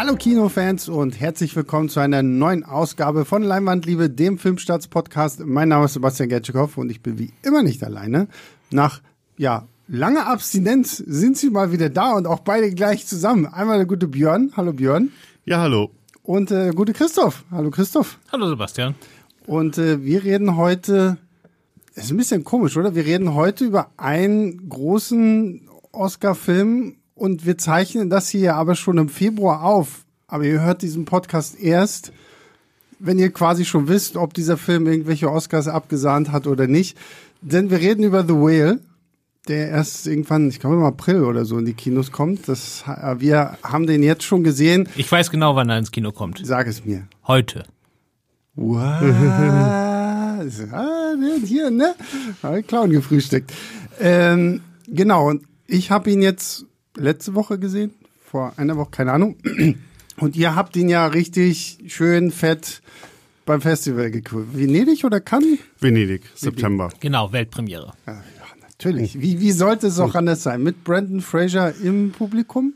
[0.00, 5.40] Hallo Kinofans und herzlich willkommen zu einer neuen Ausgabe von Leinwandliebe, dem Filmstarts-Podcast.
[5.44, 8.26] Mein Name ist Sebastian Gertschikow und ich bin wie immer nicht alleine.
[8.70, 9.02] Nach,
[9.36, 13.44] ja, langer Abstinenz sind sie mal wieder da und auch beide gleich zusammen.
[13.44, 14.52] Einmal der gute Björn.
[14.56, 15.10] Hallo Björn.
[15.44, 15.90] Ja, hallo.
[16.22, 17.44] Und äh, gute Christoph.
[17.50, 18.18] Hallo Christoph.
[18.32, 18.94] Hallo Sebastian.
[19.46, 21.18] Und äh, wir reden heute,
[21.94, 22.94] es ist ein bisschen komisch, oder?
[22.94, 29.10] Wir reden heute über einen großen Oscar-Film und wir zeichnen das hier aber schon im
[29.10, 30.06] Februar auf.
[30.26, 32.12] Aber ihr hört diesen Podcast erst,
[32.98, 36.96] wenn ihr quasi schon wisst, ob dieser Film irgendwelche Oscars abgesahnt hat oder nicht.
[37.42, 38.80] Denn wir reden über The Whale,
[39.48, 42.48] der erst irgendwann, ich glaube im April oder so in die Kinos kommt.
[42.48, 42.84] Das,
[43.18, 44.88] wir haben den jetzt schon gesehen.
[44.96, 46.40] Ich weiß genau, wann er ins Kino kommt.
[46.42, 47.06] Sag es mir.
[47.26, 47.64] Heute.
[48.54, 48.80] What?
[50.72, 51.14] ah,
[51.44, 51.94] hier, ne?
[52.66, 53.52] Clown gefrühstückt.
[54.00, 56.64] Ähm, genau, und ich habe ihn jetzt
[57.00, 57.92] letzte Woche gesehen,
[58.24, 59.36] vor einer Woche, keine Ahnung.
[60.18, 62.82] Und ihr habt ihn ja richtig schön fett
[63.46, 64.54] beim Festival geguckt.
[64.54, 65.58] Venedig oder Cannes?
[65.80, 66.90] Venedig, September.
[67.00, 67.94] Genau, Weltpremiere.
[68.06, 68.22] Ja,
[68.62, 69.20] natürlich.
[69.20, 70.62] Wie, wie sollte es auch anders sein?
[70.62, 72.74] Mit Brandon Fraser im Publikum?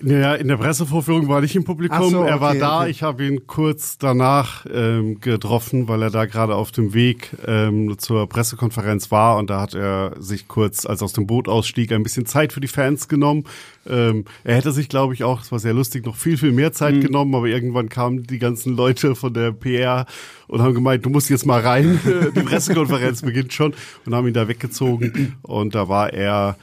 [0.00, 2.10] Naja, in der Pressevorführung war ich im Publikum.
[2.10, 2.80] So, okay, er war da.
[2.80, 2.90] Okay.
[2.90, 7.96] Ich habe ihn kurz danach ähm, getroffen, weil er da gerade auf dem Weg ähm,
[7.98, 9.38] zur Pressekonferenz war.
[9.38, 12.52] Und da hat er sich kurz, als er aus dem Boot ausstieg, ein bisschen Zeit
[12.52, 13.44] für die Fans genommen.
[13.86, 16.72] Ähm, er hätte sich, glaube ich, auch, es war sehr lustig, noch viel, viel mehr
[16.72, 17.00] Zeit mhm.
[17.00, 17.34] genommen.
[17.34, 20.06] Aber irgendwann kamen die ganzen Leute von der PR
[20.46, 22.00] und haben gemeint, du musst jetzt mal rein.
[22.36, 23.74] die Pressekonferenz beginnt schon.
[24.04, 25.36] Und haben ihn da weggezogen.
[25.42, 26.56] Und da war er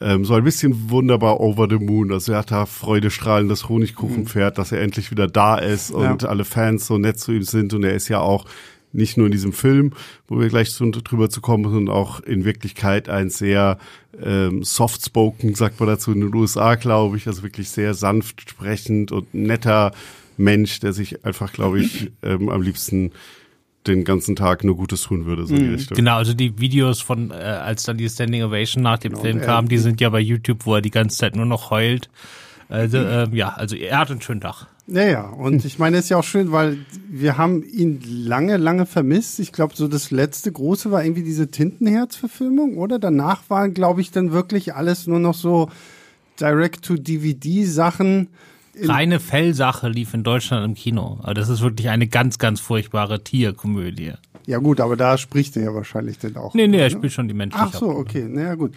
[0.00, 2.12] ähm, so ein bisschen wunderbar over the moon.
[2.12, 4.56] Also er hat da freudestrahlendes Honigkuchenpferd, mhm.
[4.56, 6.28] dass er endlich wieder da ist und ja.
[6.28, 8.44] alle Fans so nett zu ihm sind und er ist ja auch
[8.92, 9.92] nicht nur in diesem Film,
[10.28, 13.78] wo wir gleich zu, drüber zu kommen, sondern auch in Wirklichkeit ein sehr
[14.22, 19.12] ähm, soft-spoken, sagt man dazu in den USA, glaube ich, also wirklich sehr sanft sprechend
[19.12, 19.92] und netter
[20.36, 23.12] Mensch, der sich einfach, glaube ich, ähm, am liebsten
[23.92, 25.58] den ganzen Tag nur Gutes tun würde, so mhm.
[25.58, 25.96] die Richtung.
[25.96, 29.40] Genau, also die Videos von, äh, als dann die Standing Ovation nach dem genau, Film
[29.40, 32.08] kam, die sind ja bei YouTube, wo er die ganze Zeit nur noch heult.
[32.68, 34.66] Also, äh, ja, also er hat einen schönen Tag.
[34.86, 36.78] Ja, ja, und ich meine, es ist ja auch schön, weil
[37.08, 39.38] wir haben ihn lange, lange vermisst.
[39.38, 42.98] Ich glaube, so das letzte große war irgendwie diese Tintenherz-Verfilmung, oder?
[42.98, 45.70] Danach waren, glaube ich, dann wirklich alles nur noch so
[46.40, 48.28] Direct-to-DVD-Sachen
[48.82, 51.18] reine Fellsache lief in Deutschland im Kino.
[51.22, 54.12] Aber das ist wirklich eine ganz, ganz furchtbare Tierkomödie.
[54.46, 56.54] Ja gut, aber da spricht er ja wahrscheinlich dann auch.
[56.54, 56.90] Nee, nee, er ne?
[56.90, 57.58] spielt schon die Menschen.
[57.60, 58.72] Ach so, okay, naja gut.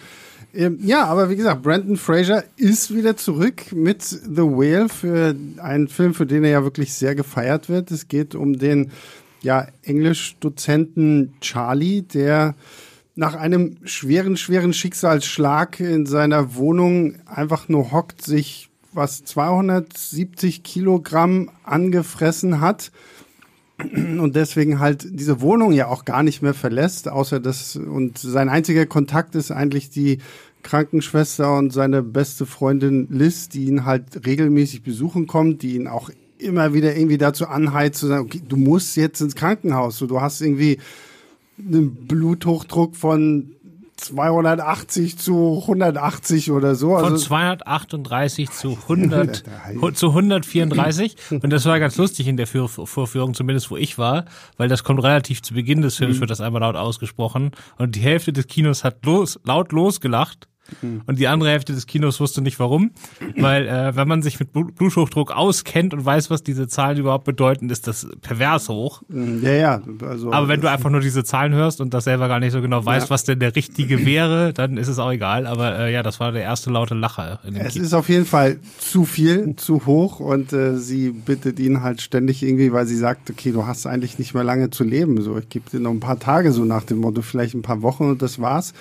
[0.53, 5.87] Ähm, ja, aber wie gesagt, Brandon Fraser ist wieder zurück mit The Whale für einen
[5.87, 7.89] Film, für den er ja wirklich sehr gefeiert wird.
[7.91, 8.91] Es geht um den
[9.41, 12.55] ja, Englischdozenten Charlie, der
[13.15, 21.49] nach einem schweren, schweren Schicksalsschlag in seiner Wohnung einfach nur hockt, sich was 270 Kilogramm
[21.63, 22.91] angefressen hat
[23.93, 28.49] und deswegen halt diese Wohnung ja auch gar nicht mehr verlässt, außer das und sein
[28.49, 30.19] einziger Kontakt ist eigentlich die
[30.63, 36.11] Krankenschwester und seine beste Freundin Liz, die ihn halt regelmäßig besuchen kommt, die ihn auch
[36.37, 40.41] immer wieder irgendwie dazu anheizt zu sagen, okay, du musst jetzt ins Krankenhaus, du hast
[40.41, 40.79] irgendwie
[41.57, 43.51] einen Bluthochdruck von
[44.01, 46.97] 280 zu 180 oder so.
[46.97, 49.43] Von also 238 zu 100
[49.93, 54.25] zu 134 und das war ganz lustig in der Vorführung, zumindest wo ich war,
[54.57, 56.21] weil das kommt relativ zu Beginn des Films, mhm.
[56.21, 60.47] wird das einmal laut ausgesprochen und die Hälfte des Kinos hat los, laut losgelacht
[60.81, 61.01] Mhm.
[61.05, 62.91] Und die andere Hälfte des Kinos wusste nicht warum,
[63.37, 67.69] weil äh, wenn man sich mit Bluthochdruck auskennt und weiß, was diese Zahlen überhaupt bedeuten,
[67.69, 69.01] ist das pervers hoch.
[69.07, 69.41] Mhm.
[69.43, 69.81] Ja, ja.
[70.01, 72.61] Also, Aber wenn du einfach nur diese Zahlen hörst und das selber gar nicht so
[72.61, 73.09] genau weißt, ja.
[73.09, 75.47] was denn der richtige wäre, dann ist es auch egal.
[75.47, 77.39] Aber äh, ja, das war der erste laute Lacher.
[77.43, 77.85] Es Kino.
[77.85, 82.43] ist auf jeden Fall zu viel, zu hoch und äh, sie bittet ihn halt ständig
[82.43, 85.21] irgendwie, weil sie sagt, okay, du hast eigentlich nicht mehr lange zu leben.
[85.21, 87.81] So, ich gebe dir noch ein paar Tage so nach dem Motto, vielleicht ein paar
[87.81, 88.73] Wochen und das war's.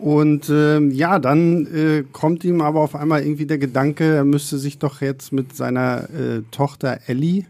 [0.00, 4.56] Und äh, ja, dann äh, kommt ihm aber auf einmal irgendwie der Gedanke, er müsste
[4.56, 7.44] sich doch jetzt mit seiner äh, Tochter Ellie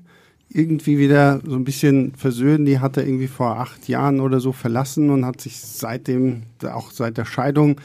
[0.49, 2.65] irgendwie wieder so ein bisschen versöhnen.
[2.65, 6.91] Die hat er irgendwie vor acht Jahren oder so verlassen und hat sich seitdem, auch
[6.91, 7.81] seit der Scheidung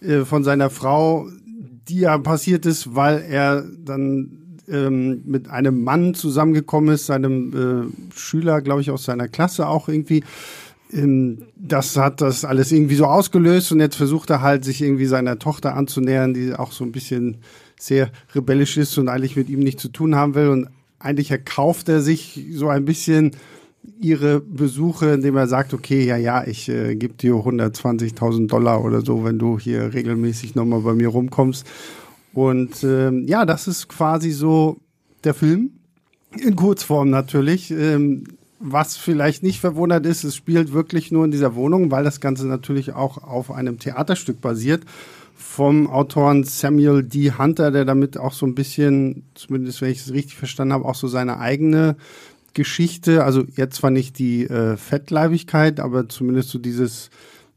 [0.00, 1.28] äh, von seiner Frau,
[1.88, 8.18] die ja passiert ist, weil er dann ähm, mit einem Mann zusammengekommen ist, seinem äh,
[8.18, 10.24] Schüler, glaube ich, aus seiner Klasse auch irgendwie
[10.90, 15.38] das hat das alles irgendwie so ausgelöst und jetzt versucht er halt, sich irgendwie seiner
[15.38, 17.38] Tochter anzunähern, die auch so ein bisschen
[17.78, 20.48] sehr rebellisch ist und eigentlich mit ihm nichts zu tun haben will.
[20.48, 20.68] Und
[20.98, 23.32] eigentlich erkauft er sich so ein bisschen
[24.00, 29.02] ihre Besuche, indem er sagt, okay, ja, ja, ich äh, gebe dir 120.000 Dollar oder
[29.02, 31.66] so, wenn du hier regelmäßig nochmal bei mir rumkommst.
[32.32, 34.78] Und ähm, ja, das ist quasi so
[35.24, 35.70] der Film.
[36.38, 37.70] In Kurzform natürlich.
[37.70, 38.24] Ähm,
[38.60, 42.46] was vielleicht nicht verwundert ist, es spielt wirklich nur in dieser Wohnung, weil das Ganze
[42.46, 44.84] natürlich auch auf einem Theaterstück basiert
[45.34, 47.32] vom Autoren Samuel D.
[47.32, 50.96] Hunter, der damit auch so ein bisschen, zumindest wenn ich es richtig verstanden habe, auch
[50.96, 51.96] so seine eigene
[52.54, 57.10] Geschichte, also jetzt zwar nicht die äh, Fettleibigkeit, aber zumindest so dieses,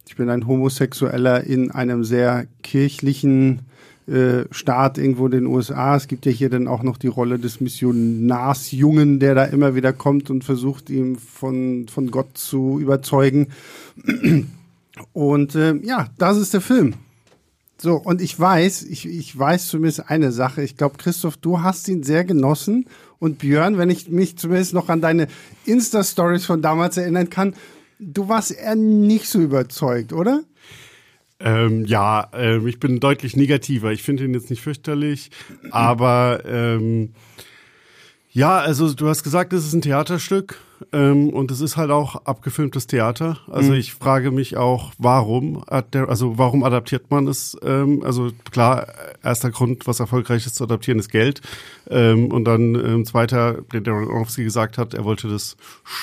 [0.08, 3.62] ich bin ein Homosexueller in einem sehr kirchlichen
[4.08, 5.96] äh, Staat irgendwo in den USA.
[5.96, 9.94] Es gibt ja hier dann auch noch die Rolle des Missionarsjungen, der da immer wieder
[9.94, 13.48] kommt und versucht, ihm von, von Gott zu überzeugen.
[15.14, 16.96] Und äh, ja, das ist der Film.
[17.78, 20.62] So, und ich weiß, ich, ich weiß zumindest eine Sache.
[20.62, 22.86] Ich glaube, Christoph, du hast ihn sehr genossen.
[23.18, 25.28] Und Björn, wenn ich mich zumindest noch an deine
[25.66, 27.56] Insta-Stories von damals erinnern kann,
[28.00, 30.44] du warst eher nicht so überzeugt, oder?
[31.44, 33.92] Ähm, ja, äh, ich bin deutlich negativer.
[33.92, 35.32] Ich finde ihn jetzt nicht fürchterlich,
[35.72, 37.14] aber ähm,
[38.34, 40.58] ja, also du hast gesagt, es ist ein Theaterstück
[40.94, 43.40] ähm, und es ist halt auch abgefilmtes Theater.
[43.50, 43.78] Also mhm.
[43.78, 47.58] ich frage mich auch, warum, also warum adaptiert man es?
[47.62, 48.88] Ähm, also klar,
[49.22, 51.42] erster Grund, was erfolgreich ist zu adaptieren, ist Geld.
[51.90, 55.58] Ähm, und dann ähm, zweiter, der Darren Aronofsky gesagt hat, er wollte das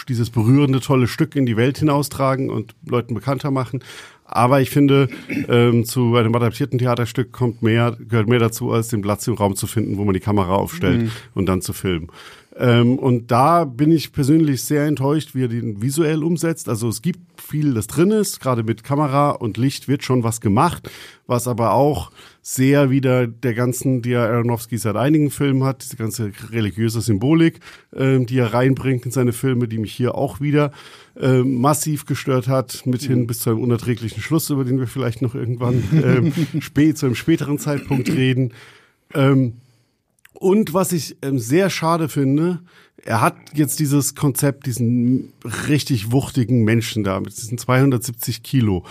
[0.08, 3.82] dieses berührende tolle Stück in die Welt hinaustragen und Leuten bekannter machen.
[4.30, 5.08] Aber ich finde,
[5.48, 9.56] ähm, zu einem adaptierten Theaterstück kommt mehr, gehört mehr dazu, als den Platz im Raum
[9.56, 11.10] zu finden, wo man die Kamera aufstellt mhm.
[11.34, 12.08] und dann zu filmen.
[12.60, 16.68] Ähm, und da bin ich persönlich sehr enttäuscht, wie er den visuell umsetzt.
[16.68, 20.40] Also es gibt viel, das drin ist, gerade mit Kamera und Licht wird schon was
[20.40, 20.90] gemacht,
[21.28, 22.10] was aber auch
[22.42, 27.60] sehr wieder der ganzen, die er Aronofsky seit einigen Filmen hat, diese ganze religiöse Symbolik,
[27.94, 30.72] ähm, die er reinbringt in seine Filme, die mich hier auch wieder
[31.20, 33.26] äh, massiv gestört hat, mithin mhm.
[33.28, 37.14] bis zu einem unerträglichen Schluss, über den wir vielleicht noch irgendwann ähm, spät, zu einem
[37.14, 38.52] späteren Zeitpunkt reden.
[39.14, 39.54] Ähm,
[40.38, 42.60] und was ich ähm, sehr schade finde,
[43.04, 45.32] er hat jetzt dieses Konzept, diesen
[45.68, 48.84] richtig wuchtigen Menschen da mit diesen 270 Kilo.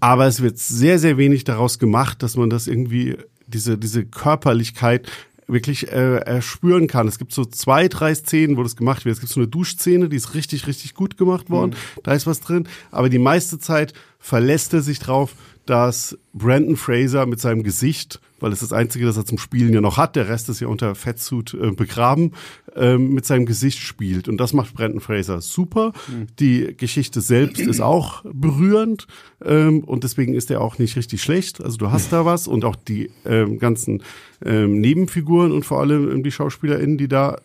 [0.00, 3.16] Aber es wird sehr, sehr wenig daraus gemacht, dass man das irgendwie,
[3.46, 5.10] diese, diese Körperlichkeit
[5.46, 7.08] wirklich äh, erspüren kann.
[7.08, 9.16] Es gibt so zwei, drei Szenen, wo das gemacht wird.
[9.16, 11.72] Es gibt so eine Duschszene, die ist richtig, richtig gut gemacht worden.
[11.72, 12.00] Mhm.
[12.04, 12.66] Da ist was drin.
[12.90, 15.34] Aber die meiste Zeit verlässt er sich drauf,
[15.66, 19.80] dass Brandon Fraser mit seinem Gesicht, weil es das Einzige, das er zum Spielen ja
[19.80, 22.32] noch hat, der Rest ist ja unter Fettsuit äh, begraben,
[22.74, 24.28] ähm, mit seinem Gesicht spielt.
[24.28, 25.92] Und das macht Brandon Fraser super.
[26.08, 26.26] Mhm.
[26.38, 29.06] Die Geschichte selbst ist auch berührend
[29.44, 31.62] ähm, und deswegen ist er auch nicht richtig schlecht.
[31.62, 34.02] Also du hast da was und auch die ähm, ganzen
[34.44, 37.36] ähm, Nebenfiguren und vor allem ähm, die SchauspielerInnen, die da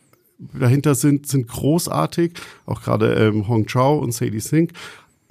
[0.54, 2.34] dahinter sind, sind großartig.
[2.66, 4.72] Auch gerade ähm, Hong Chao und Sadie Sink.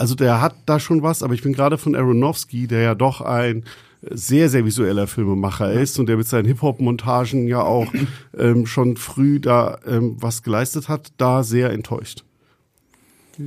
[0.00, 3.20] Also der hat da schon was, aber ich bin gerade von Aronofsky, der ja doch
[3.20, 3.64] ein
[4.00, 7.87] sehr, sehr visueller Filmemacher ist und der mit seinen Hip-Hop-Montagen ja auch
[8.38, 12.25] ähm, schon früh da ähm, was geleistet hat, da sehr enttäuscht.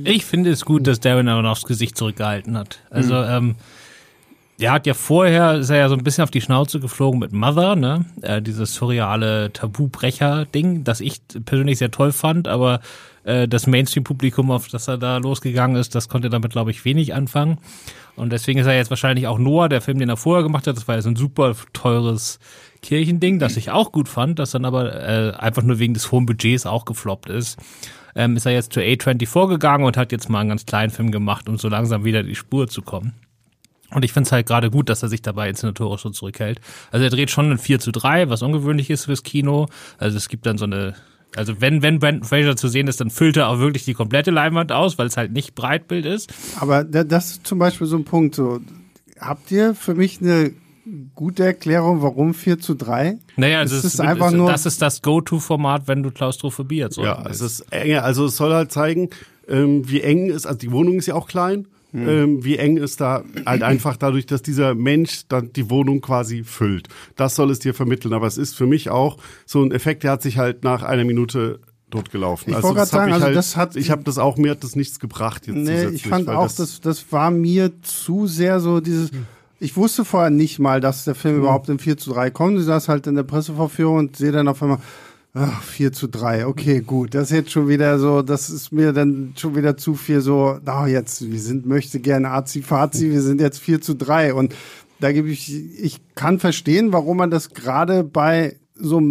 [0.04, 2.78] Ich finde es gut, dass Darren Aronofsky sich zurückgehalten hat.
[2.88, 3.28] Also, mhm.
[3.28, 3.54] ähm,
[4.60, 7.32] der hat ja vorher, ist er ja so ein bisschen auf die Schnauze geflogen mit
[7.32, 8.04] Mother, ne?
[8.22, 12.80] Äh, dieses surreale Tabubrecher-Ding, das ich persönlich sehr toll fand, aber
[13.24, 17.14] äh, das Mainstream-Publikum, auf das er da losgegangen ist, das konnte damit, glaube ich, wenig
[17.14, 17.58] anfangen.
[18.16, 20.76] Und deswegen ist er jetzt wahrscheinlich auch Noah, der Film, den er vorher gemacht hat,
[20.76, 22.38] das war ja so ein super teures
[22.82, 26.26] Kirchending, das ich auch gut fand, das dann aber äh, einfach nur wegen des hohen
[26.26, 27.58] Budgets auch gefloppt ist.
[28.14, 31.10] Ähm, ist er jetzt zu A24 gegangen und hat jetzt mal einen ganz kleinen Film
[31.10, 33.14] gemacht, um so langsam wieder die Spur zu kommen.
[33.90, 36.60] Und ich finde es halt gerade gut, dass er sich dabei inszenatorisch so zurückhält.
[36.90, 39.66] Also er dreht schon ein 4 zu 3, was ungewöhnlich ist fürs Kino.
[39.98, 40.94] Also es gibt dann so eine
[41.36, 44.30] also wenn, wenn Brandon Fraser zu sehen ist, dann füllt er auch wirklich die komplette
[44.30, 46.32] Leinwand aus, weil es halt nicht Breitbild ist.
[46.60, 48.34] Aber das ist zum Beispiel so ein Punkt.
[48.34, 48.60] So,
[49.18, 50.52] habt ihr für mich eine
[51.14, 53.18] gute Erklärung, warum 4 zu 3?
[53.36, 57.40] Naja, es ist, einfach nur das ist das Go-To-Format, wenn du Klaustrophobie erzeugen Ja, es
[57.40, 58.04] ist enger.
[58.04, 59.10] Also es soll halt zeigen,
[59.48, 62.08] ähm, wie eng ist, also die Wohnung ist ja auch klein mhm.
[62.08, 66.44] ähm, wie eng ist da halt einfach dadurch, dass dieser Mensch dann die Wohnung quasi
[66.44, 66.88] füllt.
[67.16, 68.12] Das soll es dir vermitteln.
[68.12, 71.04] Aber es ist für mich auch so ein Effekt, der hat sich halt nach einer
[71.04, 71.60] Minute
[71.90, 72.50] totgelaufen.
[72.50, 74.64] Ich also das sagen, ich also halt, das hat ich habe das auch mir hat
[74.64, 78.58] das nichts gebracht jetzt Nee, ich fand auch das, das das war mir zu sehr
[78.58, 79.10] so dieses
[79.60, 81.42] ich wusste vorher nicht mal, dass der Film mhm.
[81.42, 82.58] überhaupt in 4 zu 3 kommt.
[82.58, 84.78] Ich saß halt in der Pressevorführung und sehe dann auf einmal,
[85.36, 87.12] Ach, 4 zu 3, okay, gut.
[87.12, 90.60] Das ist jetzt schon wieder so, das ist mir dann schon wieder zu viel so,
[90.64, 94.32] oh, jetzt, wir sind, möchte gerne Azi-Fazi, wir sind jetzt 4 zu 3.
[94.34, 94.54] Und
[95.00, 99.02] da gebe ich, ich kann verstehen, warum man das gerade bei so,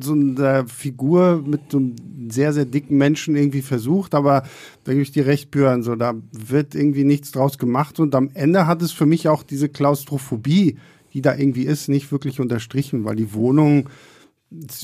[0.00, 1.96] so einer Figur mit so einem
[2.30, 4.44] sehr, sehr dicken Menschen irgendwie versucht, aber
[4.84, 8.30] da gebe ich dir recht, Björn, so, da wird irgendwie nichts draus gemacht und am
[8.34, 10.76] Ende hat es für mich auch diese Klaustrophobie,
[11.12, 13.88] die da irgendwie ist, nicht wirklich unterstrichen, weil die Wohnung,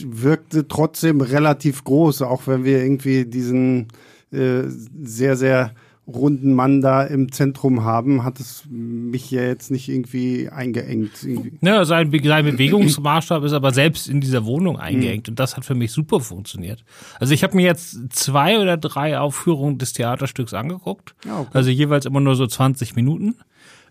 [0.04, 3.88] wirkte trotzdem relativ groß, auch wenn wir irgendwie diesen
[4.32, 5.72] äh, sehr, sehr
[6.08, 11.22] runden Mann da im Zentrum haben, hat es mich ja jetzt nicht irgendwie eingeengt.
[11.22, 11.52] Irgendwie.
[11.60, 15.74] Ja, sein, sein Bewegungsmaßstab ist aber selbst in dieser Wohnung eingeengt und das hat für
[15.74, 16.82] mich super funktioniert.
[17.20, 21.50] Also ich habe mir jetzt zwei oder drei Aufführungen des Theaterstücks angeguckt, ja, okay.
[21.52, 23.36] also jeweils immer nur so 20 Minuten.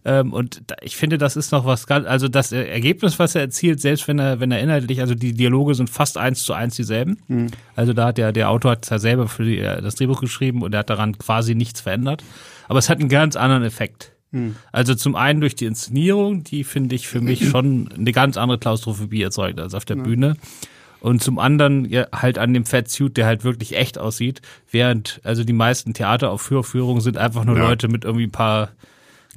[0.07, 3.81] Ähm, und ich finde, das ist noch was ganz, also das Ergebnis, was er erzielt,
[3.81, 7.17] selbst wenn er, wenn er inhaltlich, also die Dialoge sind fast eins zu eins dieselben.
[7.27, 7.47] Mhm.
[7.75, 10.61] Also da hat der, der Autor hat ja selber für die, äh, das Drehbuch geschrieben
[10.61, 12.23] und er hat daran quasi nichts verändert.
[12.69, 14.13] Aber es hat einen ganz anderen Effekt.
[14.31, 14.55] Mhm.
[14.71, 18.59] Also zum einen durch die Inszenierung, die finde ich für mich schon eine ganz andere
[18.59, 20.03] Klaustrophobie erzeugt als auf der ja.
[20.03, 20.37] Bühne.
[21.01, 25.43] Und zum anderen ja, halt an dem Fettsuit, der halt wirklich echt aussieht, während also
[25.43, 27.67] die meisten Theateraufführungen sind einfach nur ja.
[27.67, 28.69] Leute mit irgendwie ein paar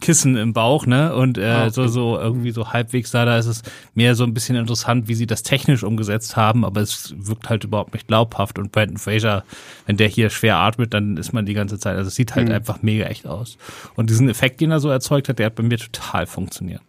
[0.01, 1.15] Kissen im Bauch, ne?
[1.15, 1.71] Und äh, ah, okay.
[1.73, 3.63] so, so irgendwie so halbwegs da, da ist es
[3.95, 7.65] mehr so ein bisschen interessant, wie sie das technisch umgesetzt haben, aber es wirkt halt
[7.65, 8.59] überhaupt nicht glaubhaft.
[8.59, 9.45] Und Brandon Fraser,
[9.87, 12.49] wenn der hier schwer atmet, dann ist man die ganze Zeit, also es sieht halt
[12.49, 12.55] mhm.
[12.55, 13.59] einfach mega echt aus.
[13.95, 16.83] Und diesen Effekt, den er so erzeugt hat, der hat bei mir total funktioniert.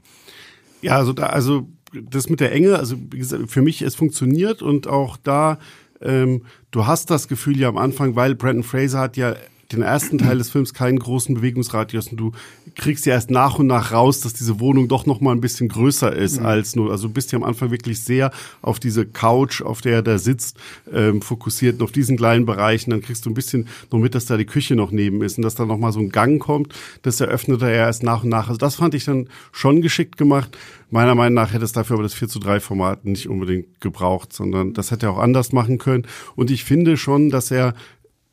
[0.82, 4.62] Ja, also da, also das mit der Enge, also wie gesagt, für mich es funktioniert
[4.62, 5.60] und auch da
[6.02, 9.36] ähm, du hast das Gefühl ja am Anfang, weil Brandon Fraser hat ja
[9.72, 12.32] den ersten Teil des Films keinen großen Bewegungsradius und du
[12.76, 15.70] kriegst ja erst nach und nach raus, dass diese Wohnung doch noch mal ein bisschen
[15.70, 16.46] größer ist mhm.
[16.46, 16.92] als nur.
[16.92, 20.18] Also du bist ja am Anfang wirklich sehr auf diese Couch, auf der er da
[20.18, 20.58] sitzt,
[20.94, 22.92] ähm, fokussiert und auf diesen kleinen Bereichen.
[22.92, 25.44] Dann kriegst du ein bisschen noch mit, dass da die Küche noch neben ist und
[25.44, 26.74] dass da noch mal so ein Gang kommt.
[27.02, 28.48] Das eröffnet er erst nach und nach.
[28.48, 30.58] Also das fand ich dann schon geschickt gemacht.
[30.90, 34.34] Meiner Meinung nach hätte es dafür aber das 4 zu 3 Format nicht unbedingt gebraucht,
[34.34, 36.06] sondern das hätte er auch anders machen können.
[36.36, 37.74] Und ich finde schon, dass er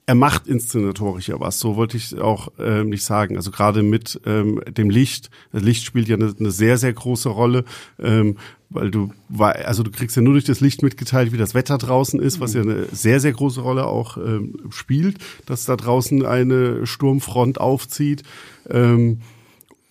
[0.09, 1.61] er macht inszenatorisch ja was.
[1.61, 3.37] So wollte ich auch ähm, nicht sagen.
[3.37, 5.29] Also gerade mit ähm, dem Licht.
[5.53, 7.67] Das Licht spielt ja eine, eine sehr, sehr große Rolle.
[7.99, 8.39] Ähm,
[8.71, 12.21] weil du, also du kriegst ja nur durch das Licht mitgeteilt, wie das Wetter draußen
[12.21, 16.87] ist, was ja eine sehr, sehr große Rolle auch ähm, spielt, dass da draußen eine
[16.87, 18.23] Sturmfront aufzieht.
[18.71, 19.21] Ähm,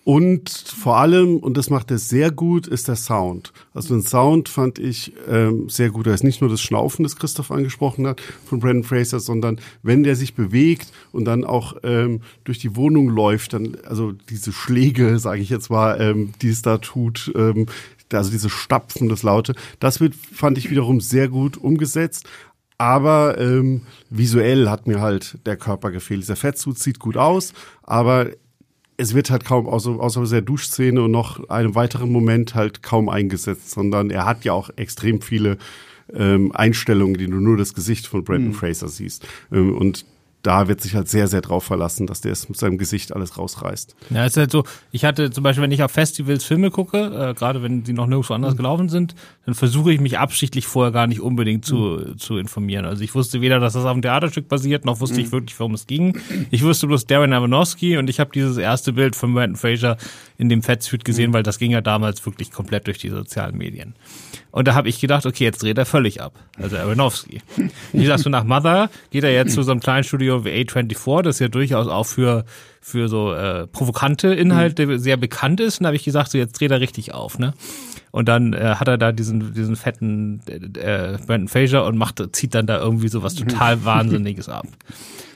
[0.08, 3.52] und vor allem, und das macht er sehr gut, ist der Sound.
[3.74, 6.06] Also den Sound fand ich ähm, sehr gut.
[6.06, 10.04] Da ist nicht nur das Schnaufen, das Christoph angesprochen hat, von Brandon Fraser, sondern wenn
[10.04, 15.18] der sich bewegt und dann auch ähm, durch die Wohnung läuft, dann, also diese Schläge,
[15.18, 17.66] sage ich jetzt mal, ähm, die es da tut, ähm,
[18.10, 22.26] also diese Stapfen, das Laute, das wird, fand ich wiederum sehr gut umgesetzt.
[22.78, 26.22] Aber ähm, visuell hat mir halt der Körper gefehlt.
[26.22, 28.30] Dieser Fettsuit sieht gut aus, aber
[28.98, 33.08] es wird halt kaum, außer, außer der Duschszene und noch einem weiteren Moment halt kaum
[33.08, 35.56] eingesetzt, sondern er hat ja auch extrem viele
[36.12, 38.54] ähm, Einstellungen, die du nur das Gesicht von Brandon mhm.
[38.54, 39.26] Fraser siehst.
[39.52, 40.04] Ähm, und
[40.42, 43.38] da wird sich halt sehr, sehr drauf verlassen, dass der es mit seinem Gesicht alles
[43.38, 43.96] rausreißt.
[44.10, 46.98] Ja, es ist halt so, ich hatte zum Beispiel, wenn ich auf Festivals Filme gucke,
[46.98, 48.58] äh, gerade wenn die noch nirgendwo anders mhm.
[48.58, 49.14] gelaufen sind,
[49.48, 52.18] dann versuche ich mich absichtlich vorher gar nicht unbedingt zu, mhm.
[52.18, 52.84] zu informieren.
[52.84, 55.22] Also ich wusste weder, dass das auf einem Theaterstück basiert, noch wusste mhm.
[55.22, 56.18] ich wirklich, worum es ging.
[56.50, 59.96] Ich wusste bloß Darren Aronofsky und ich habe dieses erste Bild von Brandon Fraser
[60.36, 61.34] in dem Fettsuit gesehen, mhm.
[61.34, 63.94] weil das ging ja damals wirklich komplett durch die sozialen Medien.
[64.50, 66.34] Und da habe ich gedacht, okay, jetzt dreht er völlig ab.
[66.58, 67.40] Also Aronofsky.
[67.94, 71.22] Wie sagst du, nach Mother geht er jetzt zu so einem kleinen Studio wie A24,
[71.22, 72.44] das ja durchaus auch für,
[72.82, 74.98] für so äh, provokante Inhalte mhm.
[74.98, 75.78] sehr bekannt ist.
[75.78, 77.54] Und da habe ich gesagt, so jetzt dreht er richtig auf, ne?
[78.10, 82.54] Und dann äh, hat er da diesen, diesen fetten äh, Brandon Fraser und macht, zieht
[82.54, 84.66] dann da irgendwie so was total Wahnsinniges ab.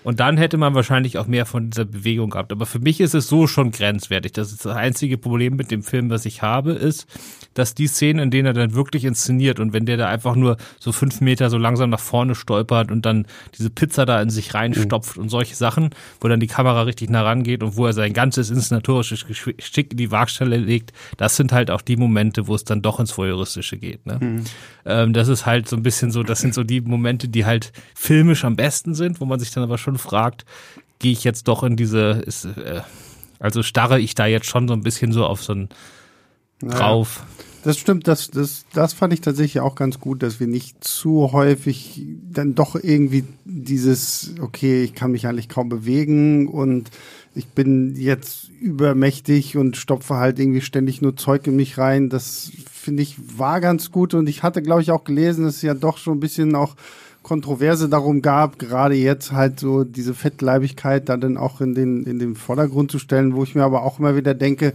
[0.05, 2.53] Und dann hätte man wahrscheinlich auch mehr von dieser Bewegung gehabt.
[2.53, 4.33] Aber für mich ist es so schon grenzwertig.
[4.33, 7.07] Das ist das einzige Problem mit dem Film, was ich habe, ist,
[7.55, 10.57] dass die Szenen, in denen er dann wirklich inszeniert und wenn der da einfach nur
[10.79, 14.55] so fünf Meter so langsam nach vorne stolpert und dann diese Pizza da in sich
[14.55, 15.25] reinstopft mhm.
[15.25, 15.91] und solche Sachen,
[16.21, 19.97] wo dann die Kamera richtig nah rangeht und wo er sein ganzes inszenatorisches Geschick in
[19.97, 23.77] die Waagstelle legt, das sind halt auch die Momente, wo es dann doch ins Voyeuristische
[23.77, 24.07] geht.
[24.07, 24.19] Ne?
[24.21, 24.45] Mhm.
[24.85, 27.73] Ähm, das ist halt so ein bisschen so, das sind so die Momente, die halt
[27.95, 30.45] filmisch am besten sind, wo man sich dann aber schon fragt,
[30.99, 32.83] gehe ich jetzt doch in diese, ist, äh,
[33.39, 35.69] also starre ich da jetzt schon so ein bisschen so auf so ein
[36.61, 37.25] drauf.
[37.65, 41.31] Das stimmt, das, das, das fand ich tatsächlich auch ganz gut, dass wir nicht zu
[41.33, 46.91] häufig dann doch irgendwie dieses, okay, ich kann mich eigentlich kaum bewegen und
[47.37, 52.09] ich bin jetzt übermächtig und stopfe halt irgendwie ständig nur Zeug in mich rein.
[52.09, 55.63] Das finde ich war ganz gut und ich hatte, glaube ich, auch gelesen, dass es
[55.63, 56.75] ja doch schon ein bisschen auch
[57.23, 62.19] Kontroverse darum gab, gerade jetzt halt so diese Fettleibigkeit da dann auch in den, in
[62.19, 64.73] den Vordergrund zu stellen, wo ich mir aber auch immer wieder denke,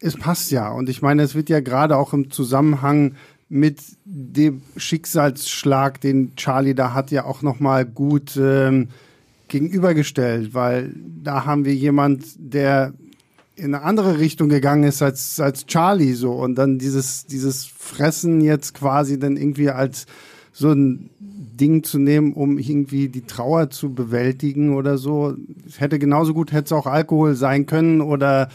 [0.00, 0.70] es passt ja.
[0.70, 3.14] Und ich meine, es wird ja gerade auch im Zusammenhang
[3.48, 8.88] mit dem Schicksalsschlag, den Charlie da hat, ja auch nochmal gut ähm,
[9.48, 12.92] gegenübergestellt, weil da haben wir jemand, der
[13.56, 18.40] in eine andere Richtung gegangen ist als, als Charlie so und dann dieses, dieses Fressen
[18.40, 20.06] jetzt quasi dann irgendwie als
[20.52, 21.10] so ein
[21.58, 25.36] Ding zu nehmen, um irgendwie die Trauer zu bewältigen oder so.
[25.66, 28.48] Es hätte genauso gut, hätte es auch Alkohol sein können oder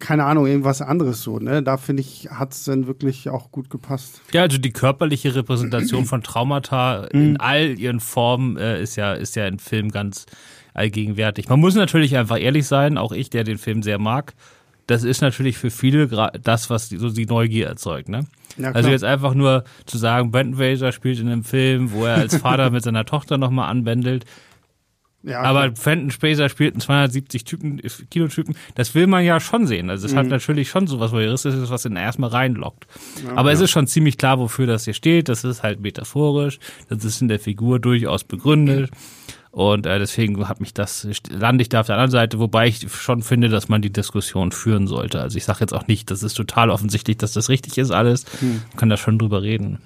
[0.00, 1.62] keine Ahnung, irgendwas anderes so, ne?
[1.62, 4.20] Da finde ich, hat es dann wirklich auch gut gepasst.
[4.32, 7.36] Ja, also die körperliche Repräsentation von Traumata in mhm.
[7.38, 10.26] all ihren Formen äh, ist ja, ist ja im Film ganz
[10.74, 11.48] allgegenwärtig.
[11.48, 14.34] Man muss natürlich einfach ehrlich sein, auch ich, der den Film sehr mag.
[14.88, 16.08] Das ist natürlich für viele
[16.42, 18.26] das, was die, so die Neugier erzeugt, ne?
[18.60, 22.36] Also jetzt einfach nur zu sagen, Brandon Fraser spielt in einem Film, wo er als
[22.36, 24.24] Vater mit seiner Tochter nochmal anbändelt,
[25.24, 25.48] ja, okay.
[25.48, 28.54] Aber Fenton Spacer spielt einen 270 Typen, Kilo Typen.
[28.76, 29.90] Das will man ja schon sehen.
[29.90, 30.18] Also es mhm.
[30.18, 32.86] hat natürlich schon so was Voyeuristisches, was ihn erstmal reinlockt.
[33.24, 33.54] Ja, Aber ja.
[33.54, 35.28] es ist schon ziemlich klar, wofür das hier steht.
[35.28, 36.60] Das ist halt metaphorisch.
[36.88, 38.90] Das ist in der Figur durchaus begründet.
[39.50, 42.86] Und äh, deswegen hat mich das, lande ich da auf der anderen Seite, wobei ich
[42.92, 45.20] schon finde, dass man die Diskussion führen sollte.
[45.20, 48.24] Also ich sage jetzt auch nicht, das ist total offensichtlich, dass das richtig ist alles.
[48.40, 48.62] Mhm.
[48.68, 49.78] Man kann da schon drüber reden.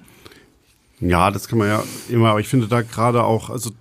[0.99, 3.71] Ja, das kann man ja immer, aber ich finde da gerade auch, also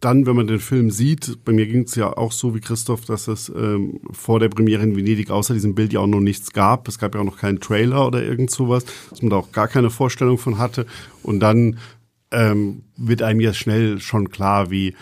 [0.00, 3.04] dann, wenn man den Film sieht, bei mir ging es ja auch so wie Christoph,
[3.04, 6.52] dass es ähm, vor der Premiere in Venedig außer diesem Bild ja auch noch nichts
[6.52, 6.86] gab.
[6.86, 9.66] Es gab ja auch noch keinen Trailer oder irgend sowas, dass man da auch gar
[9.66, 10.86] keine Vorstellung von hatte.
[11.24, 11.78] Und dann
[12.30, 14.94] ähm, wird einem ja schnell schon klar, wie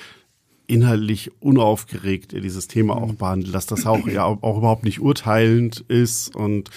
[0.66, 5.84] inhaltlich unaufgeregt er dieses Thema auch behandelt, dass das auch ja auch überhaupt nicht urteilend
[5.88, 6.70] ist und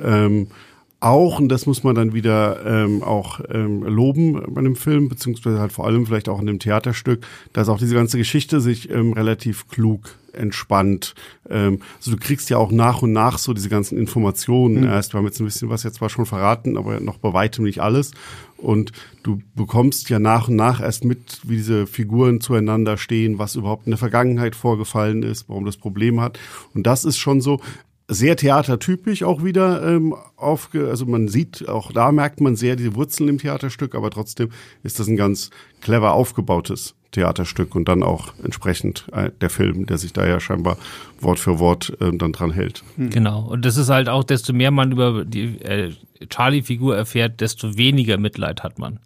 [0.00, 0.48] ähm,
[1.04, 5.60] auch, und das muss man dann wieder ähm, auch ähm, loben bei dem Film, beziehungsweise
[5.60, 9.12] halt vor allem vielleicht auch in dem Theaterstück, dass auch diese ganze Geschichte sich ähm,
[9.12, 11.14] relativ klug entspannt.
[11.50, 14.86] Ähm, also du kriegst ja auch nach und nach so diese ganzen Informationen mhm.
[14.86, 15.12] erst.
[15.12, 17.82] Wir haben jetzt ein bisschen was jetzt zwar schon verraten, aber noch bei weitem nicht
[17.82, 18.12] alles.
[18.64, 18.92] Und
[19.22, 23.86] du bekommst ja nach und nach erst mit, wie diese Figuren zueinander stehen, was überhaupt
[23.86, 26.38] in der Vergangenheit vorgefallen ist, warum das Problem hat.
[26.74, 27.60] Und das ist schon so,
[28.06, 32.94] sehr theatertypisch auch wieder ähm, aufge, also man sieht, auch da merkt man sehr die
[32.94, 34.50] Wurzeln im Theaterstück, aber trotzdem
[34.82, 35.48] ist das ein ganz
[35.80, 40.76] clever aufgebautes Theaterstück und dann auch entsprechend äh, der Film, der sich da ja scheinbar
[41.20, 42.82] Wort für Wort äh, dann dran hält.
[42.96, 43.10] Hm.
[43.10, 43.40] Genau.
[43.40, 45.92] Und das ist halt auch, desto mehr man über die äh,
[46.28, 48.98] Charlie-Figur erfährt, desto weniger Mitleid hat man.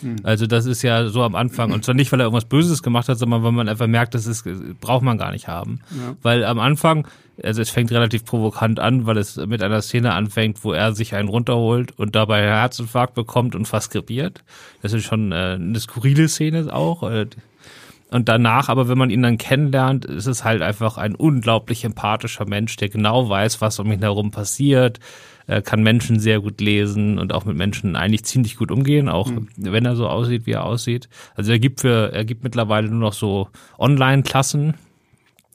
[0.00, 0.16] Hm.
[0.22, 3.08] Also das ist ja so am Anfang und zwar nicht, weil er irgendwas Böses gemacht
[3.08, 4.44] hat, sondern weil man einfach merkt, das ist
[4.80, 6.16] braucht man gar nicht haben, ja.
[6.22, 7.06] weil am Anfang
[7.42, 11.14] also es fängt relativ provokant an, weil es mit einer Szene anfängt, wo er sich
[11.14, 14.42] einen runterholt und dabei einen Herzinfarkt bekommt und fast krepiert.
[14.82, 17.02] Das ist schon äh, eine skurrile Szene auch.
[17.02, 17.26] Äh,
[18.10, 22.46] und danach, aber wenn man ihn dann kennenlernt, ist es halt einfach ein unglaublich empathischer
[22.46, 25.00] Mensch, der genau weiß, was um ihn herum passiert,
[25.46, 29.30] er kann Menschen sehr gut lesen und auch mit Menschen eigentlich ziemlich gut umgehen, auch
[29.30, 29.48] mhm.
[29.56, 31.08] wenn er so aussieht, wie er aussieht.
[31.36, 34.74] Also er gibt für, er gibt mittlerweile nur noch so Online-Klassen,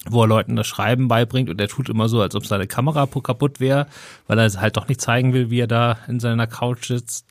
[0.09, 3.05] wo er Leuten das Schreiben beibringt und er tut immer so, als ob seine Kamera
[3.05, 3.87] kaputt wäre,
[4.27, 7.27] weil er halt doch nicht zeigen will, wie er da in seiner Couch sitzt.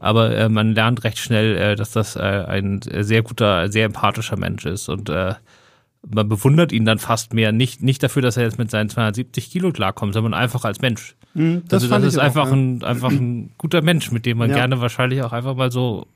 [0.00, 4.36] Aber äh, man lernt recht schnell, äh, dass das äh, ein sehr guter, sehr empathischer
[4.36, 5.34] Mensch ist und äh,
[6.08, 9.50] man bewundert ihn dann fast mehr, nicht, nicht dafür, dass er jetzt mit seinen 270
[9.50, 11.14] Kilo klarkommt, sondern einfach als Mensch.
[11.34, 14.50] Mhm, das also das ist einfach, auch, ein, einfach ein guter Mensch, mit dem man
[14.50, 14.56] ja.
[14.56, 16.06] gerne wahrscheinlich auch einfach mal so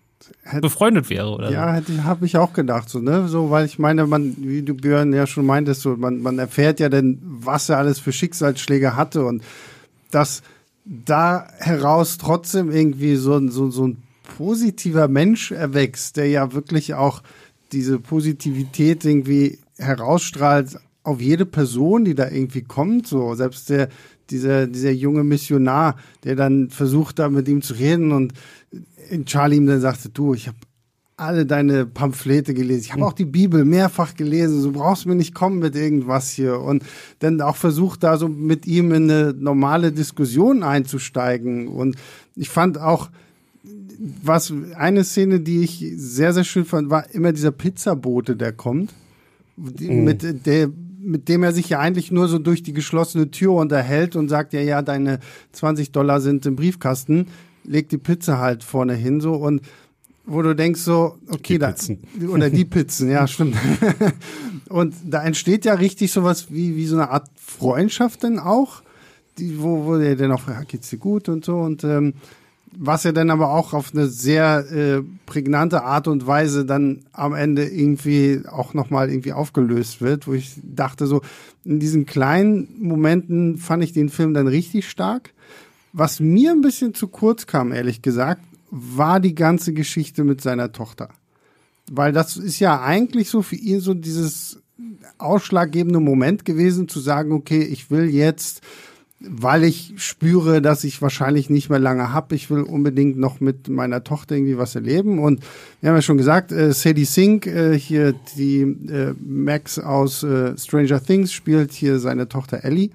[0.62, 2.04] befreundet wäre oder ja so.
[2.04, 5.26] habe ich auch gedacht so ne so weil ich meine man wie du Björn ja
[5.26, 9.42] schon meintest so man man erfährt ja denn was er alles für Schicksalsschläge hatte und
[10.10, 10.42] dass
[10.84, 14.02] da heraus trotzdem irgendwie so so so ein
[14.36, 17.22] positiver Mensch erwächst der ja wirklich auch
[17.72, 23.34] diese Positivität irgendwie herausstrahlt auf jede Person die da irgendwie kommt so.
[23.34, 23.88] Selbst der
[24.30, 28.34] dieser dieser junge Missionar der dann versucht da mit ihm zu reden und
[29.26, 30.58] Charlie ihm dann sagte, du, ich habe
[31.16, 32.82] alle deine Pamphlete gelesen.
[32.86, 34.62] Ich habe auch die Bibel mehrfach gelesen.
[34.62, 36.60] Du brauchst mir nicht kommen mit irgendwas hier.
[36.60, 36.82] Und
[37.20, 41.68] dann auch versucht, da so mit ihm in eine normale Diskussion einzusteigen.
[41.68, 41.96] Und
[42.34, 43.10] ich fand auch,
[44.22, 48.92] was eine Szene, die ich sehr, sehr schön fand, war immer dieser Pizzabote, der kommt.
[49.56, 50.02] Mhm.
[50.02, 54.16] Mit, der, mit dem er sich ja eigentlich nur so durch die geschlossene Tür unterhält
[54.16, 55.20] und sagt, ja, ja, deine
[55.52, 57.26] 20 Dollar sind im Briefkasten
[57.64, 59.62] legt die Pizza halt vorne hin so und
[60.26, 61.74] wo du denkst so, okay, die da
[62.28, 63.56] oder die Pizzen, ja, stimmt.
[64.68, 68.82] und da entsteht ja richtig sowas wie wie so eine Art Freundschaft denn auch,
[69.38, 71.58] die, wo wo der dann auch ja, geht's dir gut und so.
[71.58, 72.14] Und ähm,
[72.76, 77.34] was ja dann aber auch auf eine sehr äh, prägnante Art und Weise dann am
[77.34, 81.22] Ende irgendwie auch nochmal irgendwie aufgelöst wird, wo ich dachte so,
[81.64, 85.32] in diesen kleinen Momenten fand ich den Film dann richtig stark.
[85.92, 88.42] Was mir ein bisschen zu kurz kam, ehrlich gesagt,
[88.76, 91.08] war die ganze Geschichte mit seiner Tochter.
[91.90, 94.60] Weil das ist ja eigentlich so für ihn so dieses
[95.18, 98.62] ausschlaggebende Moment gewesen, zu sagen, okay, ich will jetzt
[99.26, 102.34] weil ich spüre, dass ich wahrscheinlich nicht mehr lange habe.
[102.34, 105.18] Ich will unbedingt noch mit meiner Tochter irgendwie was erleben.
[105.18, 105.42] Und
[105.80, 110.56] wir haben ja schon gesagt, äh, Sadie Sink, äh, hier die äh, Max aus äh,
[110.58, 112.90] Stranger Things, spielt hier seine Tochter Ellie.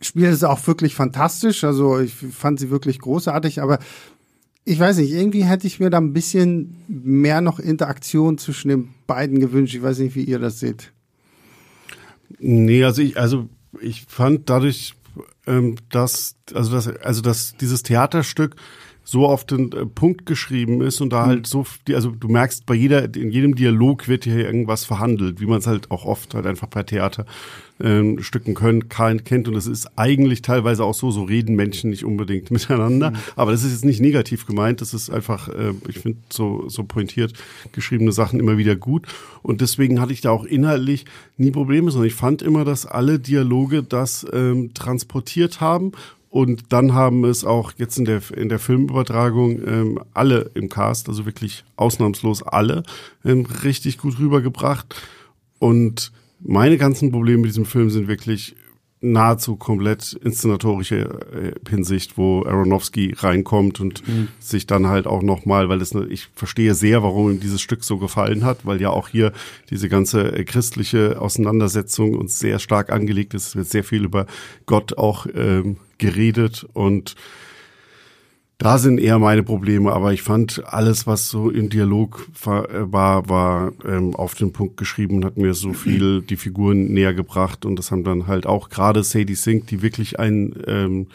[0.00, 1.64] Spielt es auch wirklich fantastisch.
[1.64, 3.78] Also ich fand sie wirklich großartig, aber
[4.64, 8.94] ich weiß nicht, irgendwie hätte ich mir da ein bisschen mehr noch Interaktion zwischen den
[9.06, 9.74] beiden gewünscht.
[9.74, 10.92] Ich weiß nicht, wie ihr das seht.
[12.38, 13.48] Nee, also ich, also
[13.80, 14.94] ich fand dadurch
[15.46, 18.56] ähm, dass, also das, also dass dieses Theaterstück
[19.12, 21.26] so auf den äh, Punkt geschrieben ist und da mhm.
[21.26, 25.44] halt so, also du merkst bei jeder, in jedem Dialog wird hier irgendwas verhandelt, wie
[25.44, 27.26] man es halt auch oft halt einfach bei Theater
[27.78, 32.06] ähm, Stücken können, kennt und es ist eigentlich teilweise auch so, so reden Menschen nicht
[32.06, 33.16] unbedingt miteinander, mhm.
[33.36, 36.82] aber das ist jetzt nicht negativ gemeint, das ist einfach, äh, ich finde so, so
[36.82, 37.34] pointiert
[37.72, 39.06] geschriebene Sachen immer wieder gut
[39.42, 41.04] und deswegen hatte ich da auch inhaltlich
[41.36, 45.92] nie Probleme, sondern ich fand immer, dass alle Dialoge das ähm, transportiert haben
[46.32, 51.10] und dann haben es auch jetzt in der, in der Filmübertragung ähm, alle im Cast,
[51.10, 52.84] also wirklich ausnahmslos alle,
[53.22, 54.94] ähm, richtig gut rübergebracht.
[55.58, 58.56] Und meine ganzen Probleme mit diesem Film sind wirklich
[59.02, 64.28] nahezu komplett inszenatorische äh, Hinsicht, wo Aronofsky reinkommt und mhm.
[64.38, 67.98] sich dann halt auch nochmal, weil es, ich verstehe sehr, warum ihm dieses Stück so
[67.98, 69.32] gefallen hat, weil ja auch hier
[69.70, 73.48] diese ganze äh, christliche Auseinandersetzung uns sehr stark angelegt ist.
[73.48, 74.26] Es wird sehr viel über
[74.66, 77.16] Gott auch ähm, geredet und
[78.62, 82.92] da sind eher meine Probleme, aber ich fand alles, was so im Dialog war, äh,
[82.92, 87.12] war, war ähm, auf den Punkt geschrieben und hat mir so viel die Figuren näher
[87.12, 91.08] gebracht und das haben dann halt auch gerade Sadie Sink, die wirklich ein ähm,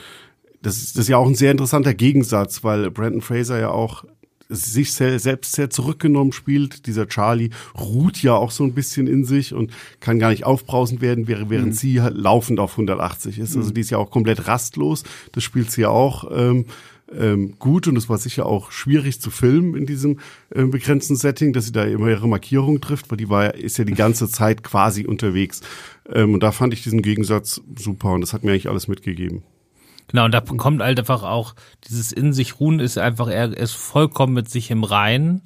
[0.61, 4.03] das ist, das ist ja auch ein sehr interessanter Gegensatz, weil Brandon Fraser ja auch
[4.49, 6.85] sich selbst sehr zurückgenommen spielt.
[6.85, 10.99] Dieser Charlie ruht ja auch so ein bisschen in sich und kann gar nicht aufbrausend
[10.99, 11.71] werden, während mhm.
[11.71, 13.55] sie halt laufend auf 180 ist.
[13.55, 13.73] Also mhm.
[13.75, 15.03] die ist ja auch komplett rastlos.
[15.31, 16.29] Das spielt sie ja auch.
[16.33, 16.65] Ähm,
[17.15, 21.53] ähm, gut und es war sicher auch schwierig zu filmen in diesem äh, begrenzten Setting,
[21.53, 24.63] dass sie da immer ihre Markierung trifft, weil die war ist ja die ganze Zeit
[24.63, 25.61] quasi unterwegs.
[26.11, 29.43] Ähm, und da fand ich diesen Gegensatz super und das hat mir eigentlich alles mitgegeben.
[30.09, 31.53] Genau, und da kommt halt einfach auch
[31.87, 35.41] dieses in sich ruhen ist einfach, er ist vollkommen mit sich im Reinen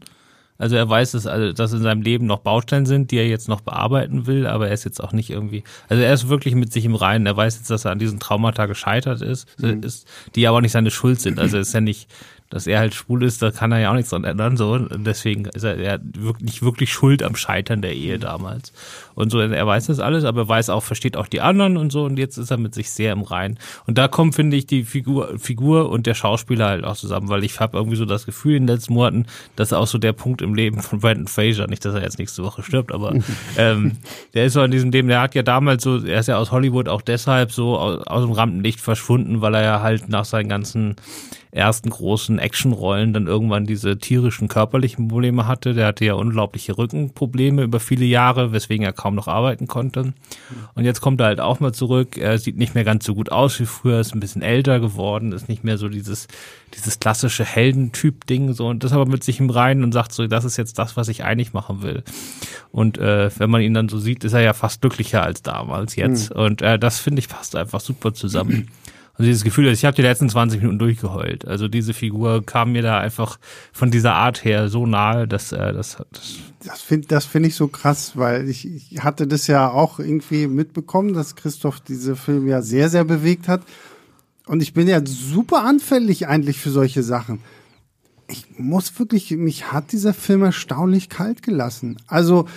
[0.61, 3.49] also er weiß, dass, also, dass in seinem Leben noch Baustellen sind, die er jetzt
[3.49, 6.71] noch bearbeiten will, aber er ist jetzt auch nicht irgendwie, also er ist wirklich mit
[6.71, 7.25] sich im Reinen.
[7.25, 9.81] Er weiß jetzt, dass er an diesen Traumata gescheitert ist, mhm.
[9.81, 11.39] ist die aber auch nicht seine Schuld sind.
[11.39, 12.07] Also er ist ja nicht
[12.51, 14.57] dass er halt schwul ist, da kann er ja auch nichts dran ändern.
[14.57, 14.73] So.
[14.73, 15.99] Und deswegen ist er, er
[16.39, 18.73] nicht wirklich schuld am Scheitern der Ehe damals.
[19.15, 21.91] Und so, er weiß das alles, aber er weiß auch, versteht auch die anderen und
[21.91, 22.03] so.
[22.03, 23.57] Und jetzt ist er mit sich sehr im Reinen.
[23.87, 27.45] Und da kommen, finde ich, die Figur, Figur und der Schauspieler halt auch zusammen, weil
[27.45, 30.13] ich habe irgendwie so das Gefühl in den letzten Monaten, dass er auch so der
[30.13, 33.15] Punkt im Leben von Brandon Fraser, nicht, dass er jetzt nächste Woche stirbt, aber
[33.57, 33.97] ähm,
[34.33, 36.51] der ist so in diesem Leben, der hat ja damals so, er ist ja aus
[36.51, 40.49] Hollywood auch deshalb so aus, aus dem Rampenlicht verschwunden, weil er ja halt nach seinen
[40.49, 40.95] ganzen
[41.51, 45.73] ersten großen Actionrollen dann irgendwann diese tierischen körperlichen Probleme hatte.
[45.73, 50.13] Der hatte ja unglaubliche Rückenprobleme über viele Jahre, weswegen er kaum noch arbeiten konnte.
[50.75, 52.17] Und jetzt kommt er halt auch mal zurück.
[52.17, 55.31] Er sieht nicht mehr ganz so gut aus wie früher, ist ein bisschen älter geworden,
[55.31, 56.27] ist nicht mehr so dieses,
[56.75, 60.45] dieses klassische Heldentyp-Ding so und das aber mit sich im Reinen und sagt so, das
[60.45, 62.03] ist jetzt das, was ich eigentlich machen will.
[62.71, 65.95] Und äh, wenn man ihn dann so sieht, ist er ja fast glücklicher als damals
[65.95, 66.33] jetzt.
[66.33, 66.41] Mhm.
[66.41, 68.67] Und äh, das finde ich passt einfach super zusammen.
[69.21, 71.45] Und dieses Gefühl, ich habe die letzten 20 Minuten durchgeheult.
[71.45, 73.37] Also diese Figur kam mir da einfach
[73.71, 77.53] von dieser Art her so nahe, dass äh, das, das das finde das finde ich
[77.53, 82.47] so krass, weil ich, ich hatte das ja auch irgendwie mitbekommen, dass Christoph diese Film
[82.47, 83.61] ja sehr sehr bewegt hat
[84.47, 87.41] und ich bin ja super anfällig eigentlich für solche Sachen.
[88.27, 91.97] Ich muss wirklich, mich hat dieser Film erstaunlich kalt gelassen.
[92.07, 92.47] Also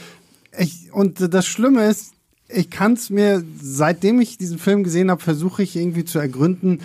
[0.58, 2.14] ich, und das Schlimme ist,
[2.48, 6.80] ich kann es mir, seitdem ich diesen Film gesehen habe, versuche ich irgendwie zu ergründen,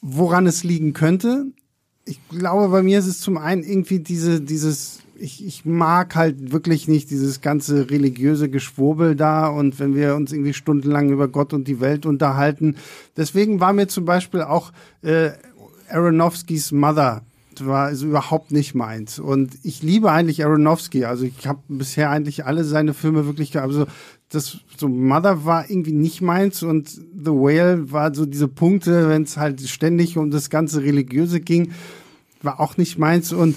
[0.00, 1.46] woran es liegen könnte.
[2.04, 6.52] Ich glaube, bei mir ist es zum einen irgendwie diese, dieses, ich, ich mag halt
[6.52, 11.52] wirklich nicht dieses ganze religiöse Geschwurbel da und wenn wir uns irgendwie stundenlang über Gott
[11.52, 12.76] und die Welt unterhalten.
[13.16, 15.30] Deswegen war mir zum Beispiel auch äh,
[15.90, 17.22] Aronofskys Mother
[17.66, 19.18] war also überhaupt nicht meins.
[19.18, 21.04] Und ich liebe eigentlich Aronofsky.
[21.04, 23.86] Also ich habe bisher eigentlich alle seine Filme wirklich, also
[24.28, 29.22] das so Mother war irgendwie nicht meins und The Whale war so diese Punkte, wenn
[29.22, 31.72] es halt ständig um das ganze Religiöse ging,
[32.42, 33.56] war auch nicht meins und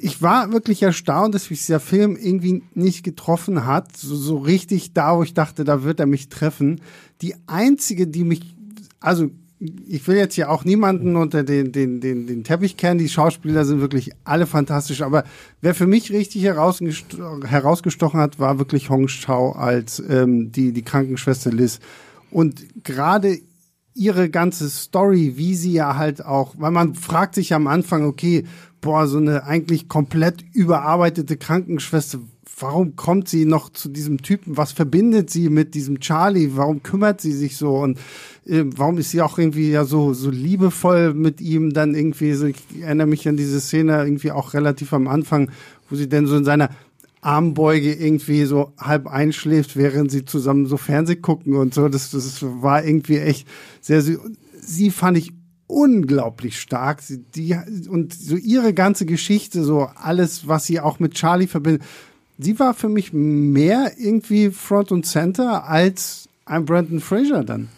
[0.00, 4.92] ich war wirklich erstaunt, dass mich dieser Film irgendwie nicht getroffen hat, so, so richtig
[4.92, 6.80] da, wo ich dachte, da wird er mich treffen.
[7.20, 8.54] Die einzige, die mich,
[9.00, 12.98] also ich will jetzt hier auch niemanden unter den, den, den, den Teppich kennen.
[12.98, 15.02] Die Schauspieler sind wirklich alle fantastisch.
[15.02, 15.24] Aber
[15.60, 21.50] wer für mich richtig herausgestochen, hat, war wirklich Hong Shao als ähm, die, die Krankenschwester
[21.50, 21.80] Liz.
[22.30, 23.38] Und gerade
[23.94, 28.44] ihre ganze Story, wie sie ja halt auch, weil man fragt sich am Anfang, okay,
[28.80, 32.20] boah, so eine eigentlich komplett überarbeitete Krankenschwester,
[32.60, 34.56] warum kommt sie noch zu diesem Typen?
[34.56, 36.56] Was verbindet sie mit diesem Charlie?
[36.56, 37.76] Warum kümmert sie sich so?
[37.76, 37.98] Und
[38.46, 42.46] äh, warum ist sie auch irgendwie ja so, so liebevoll mit ihm dann irgendwie so,
[42.46, 45.50] ich erinnere mich an diese Szene irgendwie auch relativ am Anfang,
[45.88, 46.70] wo sie denn so in seiner
[47.20, 51.88] Armbeuge irgendwie so halb einschläft, während sie zusammen so Fernseh gucken und so.
[51.88, 53.48] Das, das war irgendwie echt
[53.80, 54.18] sehr, sehr
[54.60, 55.32] sie fand ich
[55.66, 57.02] unglaublich stark.
[57.02, 57.56] Sie, die,
[57.88, 61.82] und so ihre ganze Geschichte, so alles, was sie auch mit Charlie verbindet,
[62.38, 67.68] sie war für mich mehr irgendwie Front und Center als ein Brandon Fraser dann.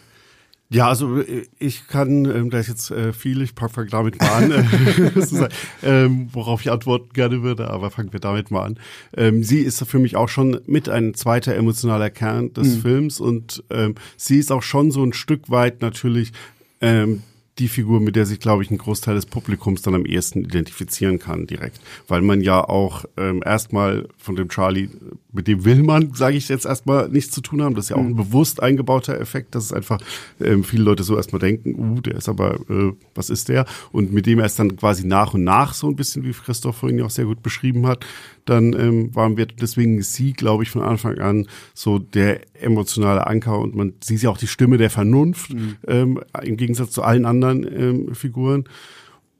[0.73, 4.45] Ja, also äh, ich kann, ähm, da ist jetzt äh, viel, ich fange damit mal
[4.45, 5.49] an, äh,
[5.83, 8.79] ähm, worauf ich antworten gerne würde, aber fangen wir damit mal an.
[9.17, 12.81] Ähm, sie ist für mich auch schon mit ein zweiter emotionaler Kern des mhm.
[12.83, 16.33] Films und ähm, sie ist auch schon so ein Stück weit natürlich
[16.81, 17.25] ähm,
[17.61, 21.19] die Figur, mit der sich, glaube ich, ein Großteil des Publikums dann am ehesten identifizieren
[21.19, 21.81] kann direkt.
[22.09, 24.89] Weil man ja auch ähm, erstmal von dem Charlie,
[25.33, 27.75] mit dem will man, sage ich jetzt erstmal, nichts zu tun haben.
[27.75, 28.17] Das ist ja auch ein mhm.
[28.17, 30.01] bewusst eingebauter Effekt, dass es einfach
[30.41, 33.67] ähm, viele Leute so erstmal denken, uh, der ist aber, äh, was ist der?
[33.93, 36.77] Und mit dem er es dann quasi nach und nach so ein bisschen, wie Christoph
[36.77, 38.05] vorhin ja auch sehr gut beschrieben hat,
[38.45, 43.59] dann ähm, waren wir deswegen sie, glaube ich, von Anfang an so der emotionale Anker
[43.59, 45.77] und man sie ist ja auch die Stimme der Vernunft mhm.
[45.87, 48.65] ähm, im Gegensatz zu allen anderen ähm, Figuren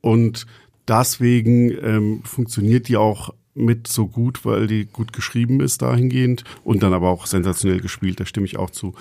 [0.01, 0.47] und
[0.89, 6.83] deswegen ähm, funktioniert die auch mit so gut, weil die gut geschrieben ist dahingehend und
[6.83, 8.95] dann aber auch sensationell gespielt, da stimme ich auch zu.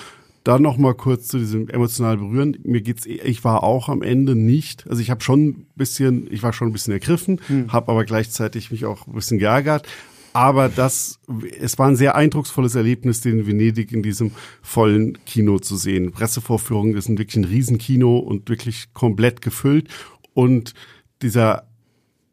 [0.43, 2.57] Dann noch mal kurz zu diesem emotional berühren.
[2.63, 6.43] Mir geht's, ich war auch am Ende nicht, also ich habe schon ein bisschen, ich
[6.43, 7.73] war schon ein bisschen ergriffen, hm.
[7.73, 9.87] habe aber gleichzeitig mich auch ein bisschen geärgert.
[10.33, 11.19] Aber das,
[11.59, 16.11] es war ein sehr eindrucksvolles Erlebnis, den Venedig in diesem vollen Kino zu sehen.
[16.11, 19.89] Pressevorführungen ist ein wirklich ein Riesenkino und wirklich komplett gefüllt.
[20.33, 20.73] Und
[21.21, 21.67] dieser,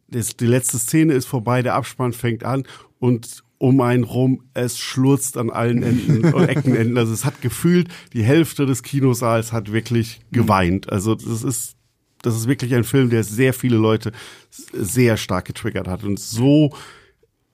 [0.09, 2.65] das, die letzte Szene ist vorbei, der Abspann fängt an
[2.99, 6.99] und um einen rum, es schlurzt an allen Enden und Eckenenden.
[6.99, 10.91] Also es hat gefühlt, die Hälfte des Kinosaals hat wirklich geweint.
[10.91, 11.77] Also das ist,
[12.23, 14.13] das ist wirklich ein Film, der sehr viele Leute
[14.51, 16.75] sehr stark getriggert hat und so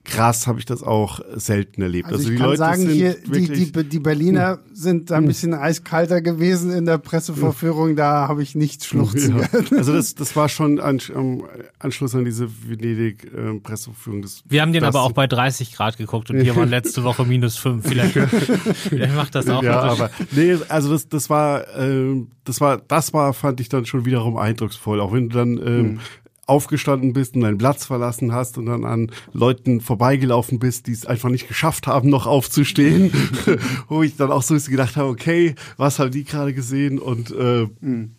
[0.05, 2.07] krass habe ich das auch selten erlebt.
[2.07, 5.55] Also, also ich kann Leute sagen, hier, die, die, die Berliner sind da ein bisschen
[5.55, 9.49] eiskalter gewesen in der Pressevorführung, da habe ich nichts schluchzen ja.
[9.77, 11.45] Also das, das war schon an, am
[11.79, 14.25] Anschluss an diese Venedig-Pressevorführung.
[14.25, 17.25] Äh, Wir haben den aber auch bei 30 Grad geguckt und hier waren letzte Woche
[17.25, 17.87] minus 5.
[17.87, 18.13] Vielleicht,
[18.75, 19.63] vielleicht macht das auch.
[19.63, 23.87] Ja, aber nee, also das, das war, äh, das war, das war, fand ich dann
[23.87, 25.01] schon wiederum eindrucksvoll.
[25.01, 26.01] Auch wenn du dann ähm, mhm
[26.47, 31.07] aufgestanden bist und deinen Platz verlassen hast und dann an Leuten vorbeigelaufen bist, die es
[31.07, 33.13] einfach nicht geschafft haben, noch aufzustehen,
[33.89, 37.69] wo ich dann auch so gedacht habe, okay, was haben die gerade gesehen und äh,
[37.81, 38.13] mhm.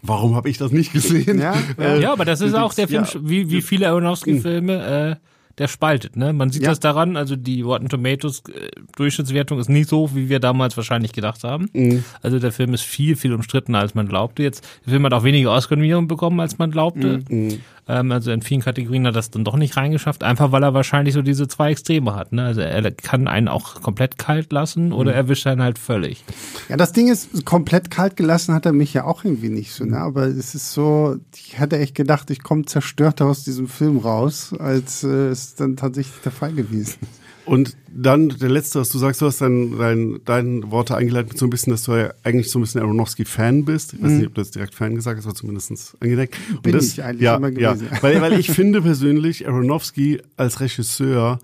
[0.00, 1.40] Warum habe ich das nicht gesehen?
[1.40, 3.20] Ja, äh, ja aber das ist auch der Film, ja.
[3.20, 5.28] wie, wie viele Aronofsky-Filme, äh,
[5.58, 6.16] der spaltet.
[6.16, 6.32] Ne?
[6.32, 6.70] Man sieht ja.
[6.70, 11.12] das daran, also die Rotten Tomatoes äh, Durchschnittswertung ist nicht so, wie wir damals wahrscheinlich
[11.12, 11.68] gedacht haben.
[11.72, 12.04] Mhm.
[12.22, 14.42] Also der Film ist viel, viel umstrittener, als man glaubte.
[14.42, 17.20] Jetzt, der Film hat auch weniger Oscar-Nominierungen bekommen, als man glaubte.
[17.28, 17.60] Mhm.
[17.88, 21.14] Ähm, also in vielen Kategorien hat das dann doch nicht reingeschafft, einfach weil er wahrscheinlich
[21.14, 22.32] so diese zwei Extreme hat.
[22.32, 22.44] Ne?
[22.44, 25.16] Also er kann einen auch komplett kalt lassen oder mhm.
[25.16, 26.24] erwischt einen halt völlig.
[26.68, 29.84] Ja, das Ding ist, komplett kalt gelassen hat er mich ja auch irgendwie nicht so,
[29.84, 29.98] ne?
[29.98, 34.54] Aber es ist so, ich hatte echt gedacht, ich komme zerstört aus diesem Film raus,
[34.58, 37.17] als äh, es dann tatsächlich der Fall gewesen ist.
[37.48, 41.38] Und dann der letzte, was du sagst, du hast dein, dein, deine Worte eingeleitet mit
[41.38, 43.94] so ein bisschen, dass du ja eigentlich so ein bisschen Aronofsky-Fan bist.
[43.94, 44.26] Ich weiß nicht, mhm.
[44.26, 46.36] ob du das direkt Fan gesagt hast, aber zumindest angedeckt.
[46.62, 47.88] Bin das, ich eigentlich ja, immer gewesen.
[47.90, 51.38] Ja, weil, weil ich finde persönlich Aronofsky als Regisseur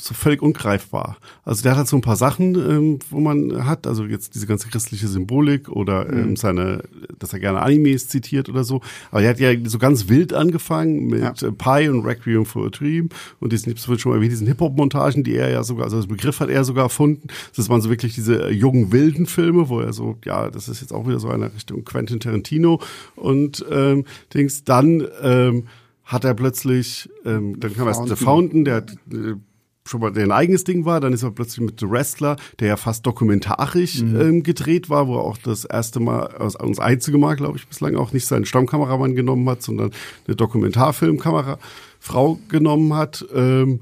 [0.00, 1.16] so völlig ungreifbar.
[1.44, 4.46] Also der hat halt so ein paar Sachen, ähm, wo man hat, also jetzt diese
[4.46, 6.36] ganze christliche Symbolik oder ähm, mhm.
[6.36, 6.82] seine,
[7.18, 8.80] dass er gerne Animes zitiert oder so.
[9.10, 11.48] Aber er hat ja so ganz wild angefangen mit ja.
[11.48, 13.08] Äh, Pi und Requiem for a Dream
[13.40, 16.40] und diesen, wird schon mal wie diesen Hip-Hop-Montagen, die er ja sogar, also das Begriff
[16.40, 17.28] hat er sogar erfunden.
[17.54, 20.80] Das waren so wirklich diese äh, jungen wilden Filme, wo er so, ja, das ist
[20.80, 22.80] jetzt auch wieder so eine Richtung Quentin Tarantino
[23.14, 24.64] und ähm, Dings.
[24.64, 25.64] Dann ähm,
[26.04, 29.34] hat er plötzlich, ähm, dann kam erst The Fountain, der hat äh,
[29.86, 32.76] schon mal ein eigenes Ding war, dann ist er plötzlich mit The Wrestler, der ja
[32.76, 34.20] fast dokumentarisch mhm.
[34.20, 37.66] ähm, gedreht war, wo er auch das erste Mal, also das einzige Mal, glaube ich,
[37.66, 39.90] bislang auch nicht seinen Stammkameramann genommen hat, sondern
[40.26, 41.58] eine Dokumentarfilmkamera
[42.00, 43.24] Frau genommen hat.
[43.34, 43.80] Ähm,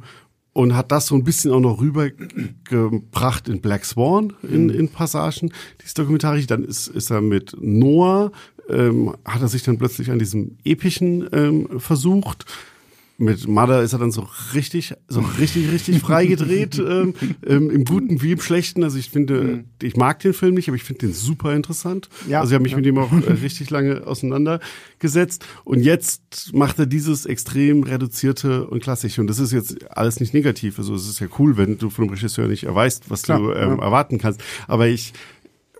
[0.53, 4.71] und hat das so ein bisschen auch noch rübergebracht in Black Swan in, mhm.
[4.71, 6.47] in Passagen, dieses Dokumentarisch.
[6.47, 8.31] Dann ist, ist er mit Noah
[8.69, 12.47] ähm, hat er sich dann plötzlich an diesem epischen ähm, versucht
[13.16, 17.14] mit Mother ist er dann so richtig, so richtig, richtig frei gedreht, ähm,
[17.46, 18.83] ähm, im Guten wie im Schlechten.
[18.83, 19.64] Also ich finde, mhm.
[19.83, 22.09] ich mag den Film nicht, aber ich finde den super interessant.
[22.29, 22.79] Ja, also ich habe mich ja.
[22.79, 25.46] mit ihm auch äh, richtig lange auseinandergesetzt.
[25.64, 29.20] Und jetzt macht er dieses extrem reduzierte und klassische.
[29.20, 30.79] Und das ist jetzt alles nicht negativ.
[30.79, 33.53] Also es ist ja cool, wenn du von einem Regisseur nicht erweist, was Klar, du
[33.53, 33.85] ähm, ja.
[33.85, 34.42] erwarten kannst.
[34.66, 35.12] Aber ich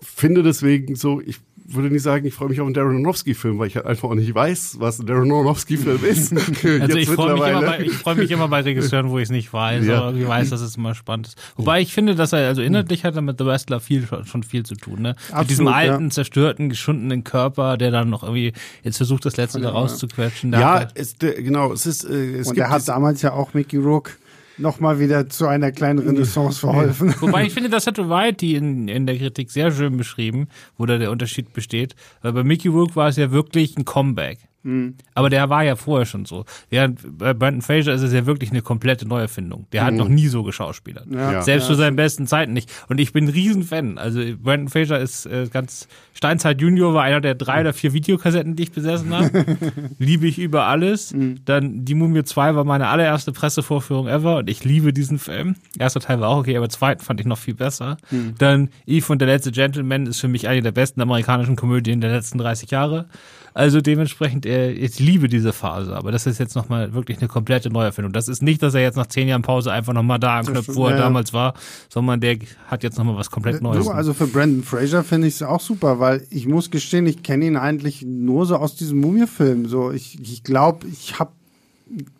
[0.01, 3.67] finde deswegen so, ich würde nicht sagen, ich freue mich auf einen Darren Aronofsky-Film, weil
[3.67, 6.31] ich halt einfach auch nicht weiß, was ein Darren Aronofsky-Film ist.
[6.81, 9.29] also ich freue mich, immer bei, ich freu mich immer bei Regisseuren, wo ich es
[9.29, 10.03] nicht weiß, ja.
[10.03, 11.37] aber ich weiß, dass es immer spannend ist.
[11.55, 14.63] Wobei ich finde, dass er, also inhaltlich hat er mit The Wrestler viel, schon viel
[14.63, 15.09] zu tun, ne?
[15.09, 16.09] Absolut, mit diesem alten, ja.
[16.09, 20.53] zerstörten, geschundenen Körper, der dann noch irgendwie jetzt versucht, das Letzte da rauszuquetschen.
[20.53, 23.77] Ja, halt es, genau, es ist, äh, es Und er hat damals ja auch Mickey
[23.77, 24.11] Rourke
[24.57, 27.13] nochmal wieder zu einer kleinen Renaissance verholfen.
[27.19, 30.97] Wobei ich finde, das hat Whitey in, in der Kritik sehr schön beschrieben, wo da
[30.97, 31.95] der Unterschied besteht.
[32.21, 34.39] Weil bei Mickey Rourke war es ja wirklich ein Comeback.
[34.65, 34.95] Mhm.
[35.13, 36.45] Aber der war ja vorher schon so.
[36.69, 39.67] Während bei Brandon Fraser ist es ja wirklich eine komplette Neuerfindung.
[39.71, 39.85] Der mhm.
[39.85, 41.05] hat noch nie so geschauspielert.
[41.09, 41.41] Ja.
[41.43, 41.73] Selbst ja.
[41.73, 42.71] zu seinen besten Zeiten nicht.
[42.89, 43.97] Und ich bin ein Riesenfan.
[43.97, 48.55] Also Brandon Fraser ist äh, ganz Steinzeit Junior war einer der drei oder vier Videokassetten,
[48.55, 49.45] die ich besessen habe.
[49.99, 51.13] liebe ich über alles.
[51.13, 51.41] Mhm.
[51.45, 55.55] Dann Die Mumie 2 war meine allererste Pressevorführung ever und ich liebe diesen Film.
[55.77, 57.97] Erster Teil war auch okay, aber zweiten fand ich noch viel besser.
[58.09, 58.35] Mhm.
[58.39, 62.11] Dann Eve und der letzte Gentleman ist für mich eine der besten amerikanischen Komödien der
[62.11, 63.05] letzten 30 Jahre.
[63.55, 67.69] Also dementsprechend, äh, ich liebe diese Phase, aber das ist jetzt nochmal wirklich eine komplette
[67.69, 68.11] Neuerfindung.
[68.11, 70.87] Das ist nicht, dass er jetzt nach zehn Jahren Pause einfach nochmal da anknüpft, wo
[70.87, 71.53] er damals war,
[71.87, 72.37] sondern der
[72.67, 73.87] hat jetzt nochmal was komplett Neues.
[73.87, 77.45] Also für Brandon Fraser finde ich es auch super, weil ich muss gestehen, ich kenne
[77.45, 79.69] ihn eigentlich nur so aus diesem Mumie-Film.
[79.69, 81.31] So, ich, ich glaube, ich habe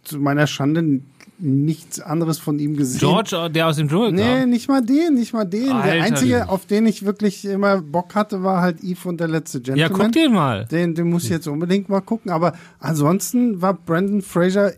[0.05, 1.01] zu meiner Schande
[1.37, 2.99] nichts anderes von ihm gesehen.
[2.99, 4.15] George, der aus dem Dschungel kam?
[4.15, 5.71] Nee, nicht mal den, nicht mal den.
[5.71, 9.27] Alter, der einzige, auf den ich wirklich immer Bock hatte, war halt Eve und der
[9.27, 9.91] letzte Gentleman.
[9.91, 10.65] Ja, guck den mal.
[10.65, 12.31] Den, den muss ich jetzt unbedingt mal gucken.
[12.31, 14.73] Aber ansonsten war Brandon Fraser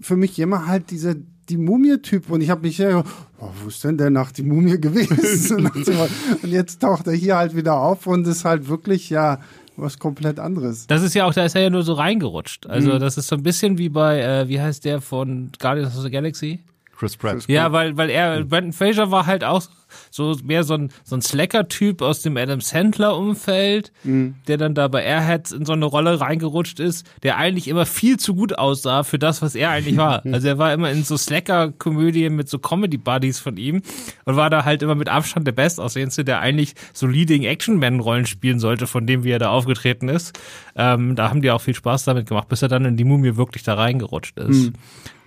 [0.00, 1.14] für mich immer halt dieser
[1.48, 3.02] die Mumie-Typ und ich habe mich ja,
[3.40, 5.66] oh, wo ist denn der nach die Mumie gewesen?
[6.42, 9.40] und jetzt taucht er hier halt wieder auf und ist halt wirklich, ja,
[9.76, 10.86] was komplett anderes.
[10.86, 12.66] Das ist ja auch, da ist er ja nur so reingerutscht.
[12.66, 13.00] Also mhm.
[13.00, 16.10] das ist so ein bisschen wie bei, äh, wie heißt der von Guardians of the
[16.10, 16.60] Galaxy?
[16.96, 17.44] Chris Pratt.
[17.48, 19.62] Ja, weil, weil er, Brandon Fraser war halt auch
[20.12, 24.34] so mehr so ein, so ein Slacker-Typ aus dem Adam Sandler-Umfeld, mhm.
[24.46, 28.18] der dann da bei Airheads in so eine Rolle reingerutscht ist, der eigentlich immer viel
[28.18, 30.22] zu gut aussah für das, was er eigentlich war.
[30.32, 33.82] Also er war immer in so Slacker-Komödien mit so Comedy-Buddies von ihm
[34.24, 38.58] und war da halt immer mit Abstand der Bestaussehendste, der eigentlich so Leading Action-Man-Rollen spielen
[38.58, 40.38] sollte, von dem, wie er da aufgetreten ist.
[40.74, 43.36] Ähm, da haben die auch viel Spaß damit gemacht, bis er dann in die Mumie
[43.36, 44.70] wirklich da reingerutscht ist.
[44.70, 44.72] Mhm.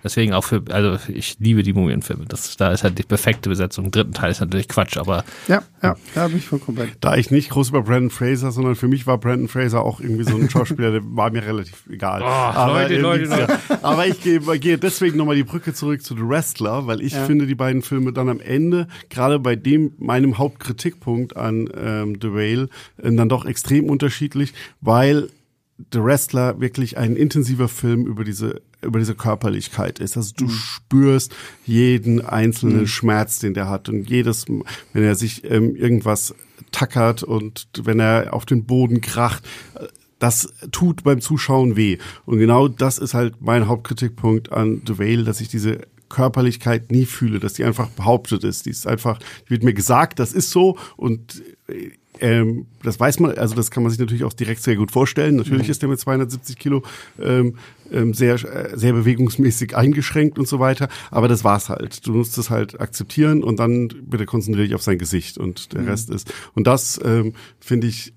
[0.06, 2.26] Deswegen auch für, also ich liebe die Mumienfilme.
[2.26, 3.86] Das, da ist halt die perfekte Besetzung.
[3.86, 5.24] Im dritten Teil ist natürlich Quatsch, aber.
[5.48, 6.88] Ja, ja, da bin ich vollkommen bei.
[7.00, 10.22] Da ich nicht groß über Brandon Fraser, sondern für mich war Brandon Fraser auch irgendwie
[10.22, 12.22] so ein Schauspieler, der war mir relativ egal.
[12.22, 13.58] Oh, aber, Leute, Leute, Leute.
[13.82, 17.24] aber ich gehe, gehe deswegen nochmal die Brücke zurück zu The Wrestler, weil ich ja.
[17.24, 22.32] finde die beiden Filme dann am Ende, gerade bei dem, meinem Hauptkritikpunkt an ähm, The
[22.32, 22.68] Whale,
[23.02, 25.30] äh, dann doch extrem unterschiedlich, weil
[25.92, 30.16] The Wrestler wirklich ein intensiver Film über diese über diese Körperlichkeit ist.
[30.16, 30.50] Also du mhm.
[30.50, 32.86] spürst jeden einzelnen mhm.
[32.86, 36.34] Schmerz, den der hat und jedes, wenn er sich ähm, irgendwas
[36.72, 39.44] tackert und wenn er auf den Boden kracht,
[40.18, 41.98] das tut beim Zuschauen weh.
[42.24, 47.04] Und genau das ist halt mein Hauptkritikpunkt an The Whale, dass ich diese Körperlichkeit nie
[47.04, 48.66] fühle, dass die einfach behauptet ist.
[48.66, 53.20] Die ist einfach, die wird mir gesagt, das ist so und äh, ähm, das weiß
[53.20, 55.36] man, also das kann man sich natürlich auch direkt sehr gut vorstellen.
[55.36, 55.70] Natürlich mhm.
[55.70, 56.82] ist der mit 270 Kilo
[57.20, 57.56] ähm,
[57.92, 60.88] ähm, sehr, äh, sehr bewegungsmäßig eingeschränkt und so weiter.
[61.10, 62.06] Aber das war's halt.
[62.06, 65.82] Du musst es halt akzeptieren und dann bitte konzentriere dich auf sein Gesicht und der
[65.82, 65.88] mhm.
[65.88, 66.32] Rest ist.
[66.54, 68.14] Und das ähm, finde ich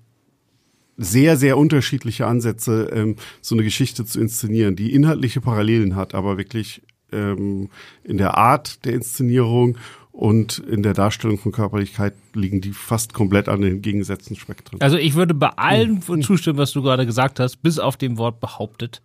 [0.96, 6.36] sehr, sehr unterschiedliche Ansätze, ähm, so eine Geschichte zu inszenieren, die inhaltliche Parallelen hat, aber
[6.36, 6.82] wirklich
[7.12, 7.70] ähm,
[8.04, 9.78] in der Art der Inszenierung
[10.20, 14.78] und in der Darstellung von Körperlichkeit liegen die fast komplett an den gegensätzlichen Spektren.
[14.82, 16.20] Also ich würde bei allem hm.
[16.22, 19.00] zustimmen, was du gerade gesagt hast, bis auf dem Wort behauptet.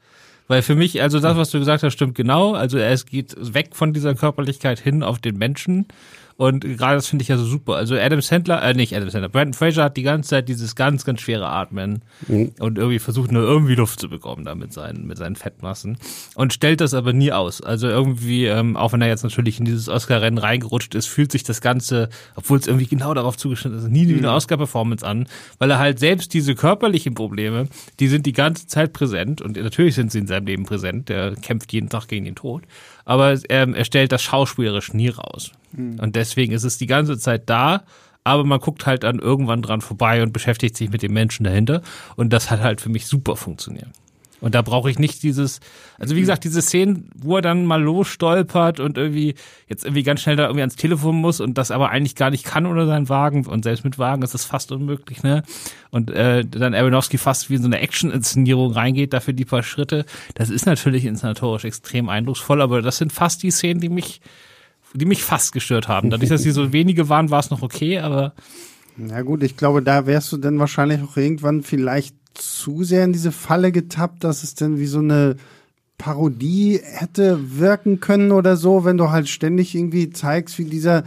[0.50, 2.54] Weil für mich, also das, was du gesagt hast, stimmt genau.
[2.54, 5.88] Also es geht weg von dieser Körperlichkeit hin auf den Menschen.
[6.38, 7.76] Und gerade das finde ich ja so super.
[7.76, 11.06] Also Adam Sandler, äh, nicht Adam Sandler, Brandon Fraser hat die ganze Zeit dieses ganz,
[11.06, 12.52] ganz schwere Atmen mhm.
[12.60, 15.98] und irgendwie versucht nur irgendwie Luft zu bekommen da mit seinen, mit seinen Fettmassen
[16.36, 17.62] und stellt das aber nie aus.
[17.62, 21.44] Also irgendwie, ähm, auch wenn er jetzt natürlich in dieses Oscar-Rennen reingerutscht ist, fühlt sich
[21.44, 24.34] das Ganze, obwohl es irgendwie genau darauf zugeschnitten ist, nie wie eine mhm.
[24.34, 25.28] Oscar-Performance an,
[25.58, 27.70] weil er halt selbst diese körperlichen Probleme,
[28.02, 31.36] die sind die ganze Zeit präsent und natürlich sind sie in seinem Leben präsent, der
[31.36, 32.64] kämpft jeden Tag gegen den Tod
[33.06, 35.52] aber ähm, er stellt das schauspielerisch nie raus.
[35.72, 36.00] Mhm.
[36.00, 37.84] Und deswegen ist es die ganze Zeit da,
[38.24, 41.82] aber man guckt halt dann irgendwann dran vorbei und beschäftigt sich mit dem Menschen dahinter.
[42.16, 43.90] Und das hat halt für mich super funktioniert.
[44.42, 45.60] Und da brauche ich nicht dieses,
[45.98, 49.36] also wie gesagt, diese Szenen, wo er dann mal losstolpert und irgendwie
[49.68, 52.46] jetzt irgendwie ganz schnell da irgendwie ans Telefon muss und das aber eigentlich gar nicht
[52.46, 55.44] kann oder sein Wagen und selbst mit Wagen ist das fast unmöglich, ne?
[55.90, 60.06] Und äh, dann Aronofsky fast wie in so eine Action-Inszenierung reingeht, dafür die paar Schritte.
[60.36, 64.20] Das ist natürlich inszenatorisch extrem eindrucksvoll, aber das sind fast die Szenen, die mich,
[64.94, 66.10] die mich fast gestört haben.
[66.10, 68.34] Dadurch, dass sie so wenige waren, war es noch okay, aber
[68.98, 73.14] na gut, ich glaube, da wärst du dann wahrscheinlich auch irgendwann vielleicht zu sehr in
[73.14, 75.38] diese Falle getappt, dass es dann wie so eine
[75.98, 81.04] Parodie hätte wirken können oder so, wenn du halt ständig irgendwie zeigst, wie dieser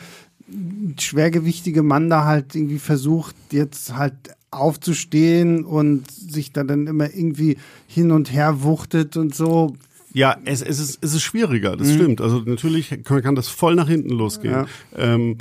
[0.99, 4.15] schwergewichtige Mann da halt irgendwie versucht, jetzt halt
[4.51, 9.77] aufzustehen und sich da dann immer irgendwie hin und her wuchtet und so.
[10.15, 11.95] Ja, es, es, ist, es ist schwieriger, das mhm.
[11.95, 12.21] stimmt.
[12.23, 14.55] Also natürlich kann, kann das voll nach hinten losgehen.
[14.55, 14.67] Ja.
[14.97, 15.37] Ähm,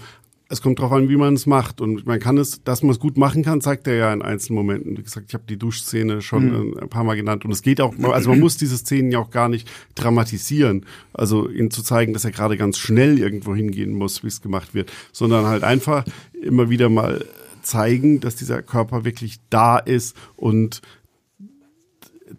[0.49, 1.81] es kommt darauf an, wie man es macht.
[1.81, 4.57] Und man kann es, dass man es gut machen kann, zeigt er ja in einzelnen
[4.57, 4.97] Momenten.
[4.97, 6.77] Wie gesagt, ich habe die Duschszene schon mhm.
[6.79, 7.43] ein paar Mal genannt.
[7.43, 10.85] Und es geht auch, also man muss diese Szenen ja auch gar nicht dramatisieren.
[11.13, 14.73] Also ihnen zu zeigen, dass er gerade ganz schnell irgendwo hingehen muss, wie es gemacht
[14.73, 16.05] wird, sondern halt einfach
[16.41, 17.25] immer wieder mal
[17.61, 20.81] zeigen, dass dieser Körper wirklich da ist und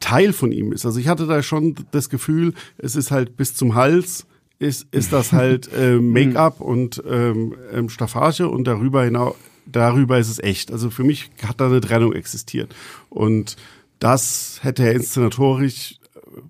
[0.00, 0.86] Teil von ihm ist.
[0.86, 4.26] Also ich hatte da schon das Gefühl, es ist halt bis zum Hals
[4.58, 9.34] ist, ist das halt äh, Make-up und ähm, ähm, Staffage und darüber hinaus,
[9.66, 10.72] darüber ist es echt.
[10.72, 12.74] Also für mich hat da eine Trennung existiert.
[13.08, 13.56] Und
[13.98, 16.40] das hätte er inszenatorisch äh,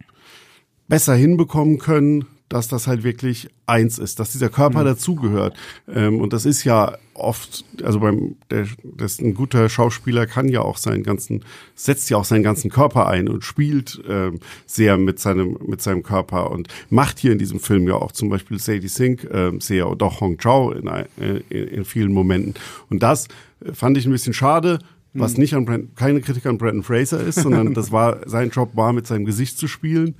[0.88, 4.86] besser hinbekommen können, dass das halt wirklich eins ist, dass dieser Körper mhm.
[4.86, 5.56] dazugehört.
[5.86, 10.62] Ähm, und das ist ja oft, also beim, der, das ein guter Schauspieler kann ja
[10.62, 11.44] auch seinen ganzen,
[11.74, 16.02] setzt ja auch seinen ganzen Körper ein und spielt ähm, sehr mit seinem, mit seinem
[16.02, 19.90] Körper und macht hier in diesem Film ja auch zum Beispiel Sadie Sink ähm, sehr
[19.90, 20.88] oder auch Hong Chao in,
[21.18, 22.54] in, in vielen Momenten.
[22.88, 23.28] Und das
[23.72, 24.78] fand ich ein bisschen schade,
[25.14, 25.40] was mhm.
[25.40, 28.92] nicht an Brand, keine Kritik an Brandon Fraser ist, sondern das war sein Job war
[28.92, 30.14] mit seinem Gesicht zu spielen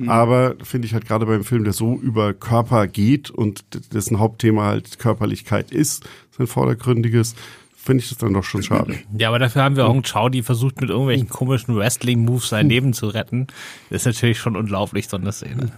[0.00, 0.08] Mhm.
[0.08, 4.64] Aber finde ich halt gerade beim Film, der so über Körper geht und dessen Hauptthema
[4.64, 7.34] halt Körperlichkeit ist, sein vordergründiges,
[7.76, 8.94] finde ich das dann doch schon schade.
[9.18, 12.70] Ja, aber dafür haben wir auch einen Chow, die versucht mit irgendwelchen komischen Wrestling-Moves sein
[12.70, 13.48] Leben zu retten.
[13.90, 15.70] Das ist natürlich schon unglaublich, so eine Szene.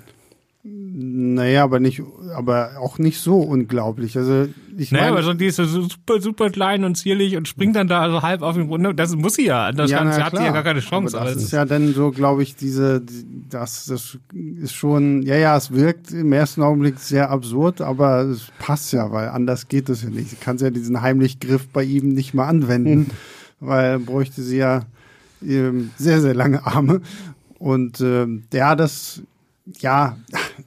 [0.62, 2.00] Naja, aber nicht,
[2.36, 4.16] aber auch nicht so unglaublich.
[4.16, 4.46] Also
[4.76, 7.88] ich naja, aber so, die ist so super, super klein und zierlich und springt dann
[7.88, 8.94] da also halb auf den runter.
[8.94, 9.72] Das muss sie ja.
[9.72, 11.18] Das ja, na, hat sie ja gar keine Chance.
[11.18, 13.02] Aber das ist ja dann so, glaube ich, diese,
[13.50, 18.48] das, das ist schon, ja, ja, es wirkt im ersten Augenblick sehr absurd, aber es
[18.58, 20.30] passt ja, weil anders geht es ja nicht.
[20.30, 23.06] Sie kann ja diesen heimlich Griff bei ihm nicht mal anwenden, mhm.
[23.60, 24.82] weil bräuchte sie ja
[25.46, 27.00] ähm, sehr, sehr lange Arme.
[27.58, 29.22] Und ähm, ja, das
[29.78, 30.16] ja,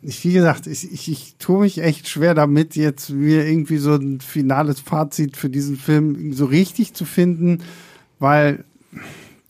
[0.01, 4.21] wie gesagt, ich, ich, ich tue mich echt schwer damit, jetzt mir irgendwie so ein
[4.21, 7.61] finales Fazit für diesen Film so richtig zu finden,
[8.19, 8.63] weil,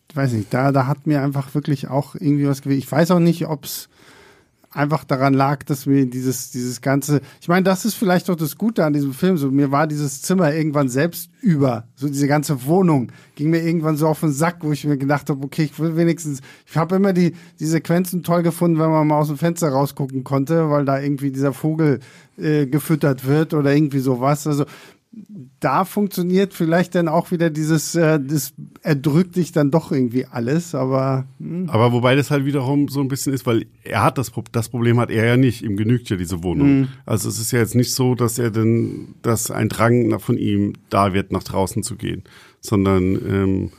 [0.09, 2.79] ich weiß nicht, da, da hat mir einfach wirklich auch irgendwie was gewesen.
[2.79, 3.89] Ich weiß auch nicht, ob es
[4.75, 8.57] einfach daran lag, dass mir dieses, dieses ganze, ich meine, das ist vielleicht doch das
[8.57, 12.65] Gute an diesem Film, so mir war dieses Zimmer irgendwann selbst über, so diese ganze
[12.65, 15.79] Wohnung ging mir irgendwann so auf den Sack, wo ich mir gedacht habe, okay, ich
[15.79, 19.37] will wenigstens, ich habe immer die, die Sequenzen toll gefunden, wenn man mal aus dem
[19.37, 21.99] Fenster rausgucken konnte, weil da irgendwie dieser Vogel
[22.37, 24.65] äh, gefüttert wird oder irgendwie sowas, also
[25.59, 30.75] da funktioniert vielleicht dann auch wieder dieses, äh, das erdrückt dich dann doch irgendwie alles,
[30.75, 31.25] aber.
[31.39, 31.69] Hm.
[31.69, 34.99] Aber wobei das halt wiederum so ein bisschen ist, weil er hat das, das Problem
[34.99, 36.79] hat er ja nicht, ihm genügt ja diese Wohnung.
[36.79, 36.87] Mhm.
[37.05, 40.73] Also es ist ja jetzt nicht so, dass er denn, dass ein Drang von ihm
[40.89, 42.23] da wird, nach draußen zu gehen,
[42.59, 43.71] sondern ähm,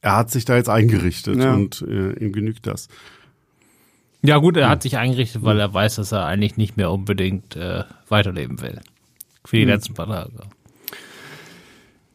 [0.00, 1.54] er hat sich da jetzt eingerichtet ja.
[1.54, 2.88] und äh, ihm genügt das.
[4.22, 7.54] Ja gut, er hat sich eingerichtet, weil er weiß, dass er eigentlich nicht mehr unbedingt
[7.54, 8.80] äh, weiterleben will
[9.48, 9.68] für die hm.
[9.68, 10.32] letzten paar Tage.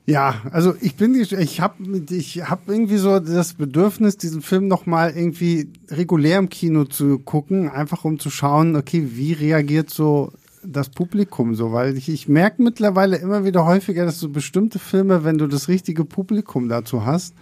[0.06, 1.76] Ja, also ich bin, ich habe,
[2.12, 7.20] ich habe irgendwie so das Bedürfnis, diesen Film noch mal irgendwie regulär im Kino zu
[7.20, 12.28] gucken, einfach um zu schauen, okay, wie reagiert so das Publikum so, weil ich, ich
[12.28, 17.06] merke mittlerweile immer wieder häufiger, dass so bestimmte Filme, wenn du das richtige Publikum dazu
[17.06, 17.34] hast,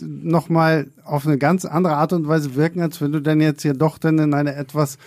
[0.00, 3.62] noch mal auf eine ganz andere Art und Weise wirken, als wenn du dann jetzt
[3.62, 4.98] hier doch dann in eine etwas,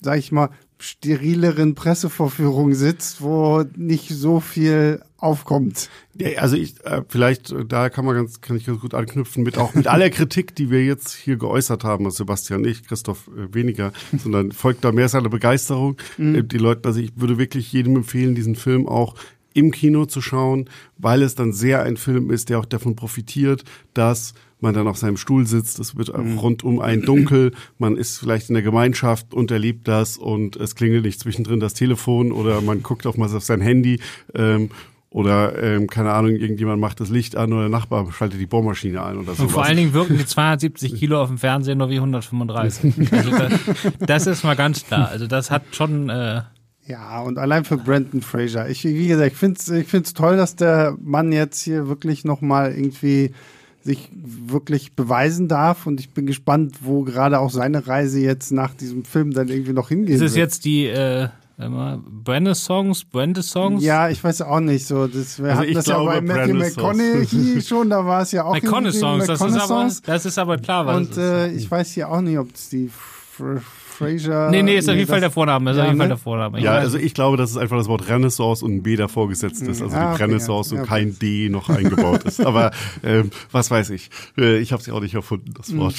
[0.00, 0.48] sag ich mal,
[0.80, 5.90] sterileren Pressevorführung sitzt, wo nicht so viel aufkommt.
[6.14, 9.42] Ja, also ich äh, vielleicht äh, da kann man ganz kann ich ganz gut anknüpfen
[9.42, 13.28] mit auch mit aller Kritik, die wir jetzt hier geäußert haben, also Sebastian ich, Christoph
[13.28, 15.96] äh, weniger, sondern folgt da mehr seine Begeisterung.
[16.16, 16.34] Mhm.
[16.34, 19.14] Äh, die Leute, also ich würde wirklich jedem empfehlen, diesen Film auch
[19.52, 23.64] im Kino zu schauen, weil es dann sehr ein Film ist, der auch davon profitiert,
[23.94, 26.38] dass man dann auf seinem Stuhl sitzt, es wird mhm.
[26.38, 30.74] rund um einen dunkel, man ist vielleicht in der Gemeinschaft und erlebt das und es
[30.74, 34.00] klingelt nicht zwischendrin das Telefon oder man guckt auch mal auf sein Handy.
[34.34, 34.70] Ähm,
[35.12, 39.02] Oder, ähm, keine Ahnung, irgendjemand macht das Licht an oder der Nachbar schaltet die Bohrmaschine
[39.02, 39.42] ein oder so.
[39.42, 43.12] Und vor allen Dingen wirken die 270 Kilo auf dem Fernseher nur wie 135.
[43.12, 43.52] Also das,
[43.98, 45.08] das ist mal ganz klar.
[45.08, 46.10] Also das hat schon...
[46.10, 46.42] Äh,
[46.86, 48.68] ja, und allein für Brandon Fraser.
[48.68, 52.24] Ich, wie gesagt, ich finde es ich find's toll, dass der Mann jetzt hier wirklich
[52.24, 53.32] nochmal irgendwie
[53.82, 58.74] sich wirklich beweisen darf und ich bin gespannt, wo gerade auch seine Reise jetzt nach
[58.74, 60.16] diesem Film dann irgendwie noch hingeht.
[60.16, 63.82] Ist es jetzt die äh, Brandon Songs, Brandon Songs?
[63.82, 65.06] Ja, ich weiß auch nicht so.
[65.06, 68.44] Das, wir also hatten das glaube, ja bei Matthew McConaughey schon, da war es ja
[68.44, 70.86] auch McConaughey Songs, das ist, aber, das ist aber klar.
[70.86, 72.90] Was und äh, ich weiß hier auch nicht, ob es die
[74.00, 74.50] Fraser.
[74.50, 75.70] Nee, nee, ist auf jeden Fall der Vorname.
[75.70, 76.14] Ist ja, auf jeden Fall ne?
[76.14, 76.60] der Vorname.
[76.60, 79.62] Ja, also ich glaube, dass es einfach das Wort Renaissance und ein B davor gesetzt
[79.62, 79.82] ist.
[79.82, 80.80] Also ah, die okay, Renaissance ja.
[80.80, 82.40] und kein D noch eingebaut ist.
[82.44, 82.70] Aber
[83.02, 84.10] ähm, was weiß ich.
[84.38, 85.94] Äh, ich habe es ja auch nicht erfunden, das Wort.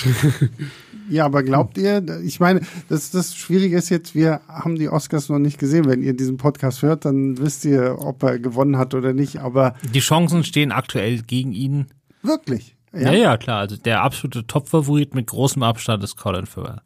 [1.09, 5.27] Ja, aber glaubt ihr, ich meine, das, das Schwierige ist jetzt, wir haben die Oscars
[5.27, 5.85] noch nicht gesehen.
[5.85, 9.39] Wenn ihr diesen Podcast hört, dann wisst ihr, ob er gewonnen hat oder nicht.
[9.39, 11.87] Aber die Chancen stehen aktuell gegen ihn.
[12.23, 12.77] Wirklich?
[12.93, 13.59] Ja, ja, ja klar.
[13.59, 16.81] Also der absolute Top-Favorit mit großem Abstand ist Colin Farrell.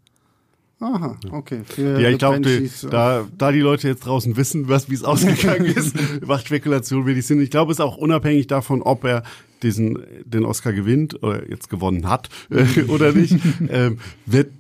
[0.80, 1.61] Aha, okay.
[1.65, 2.41] Für ja, ich glaube,
[2.89, 5.95] da, da die Leute jetzt draußen wissen, was wie es ausgegangen ist,
[6.26, 7.41] macht Spekulation wenig Sinn.
[7.41, 9.23] Ich glaube, es ist auch unabhängig davon, ob er
[9.63, 13.38] diesen den Oscar gewinnt oder jetzt gewonnen hat äh, oder nicht,
[13.69, 14.51] ähm, wird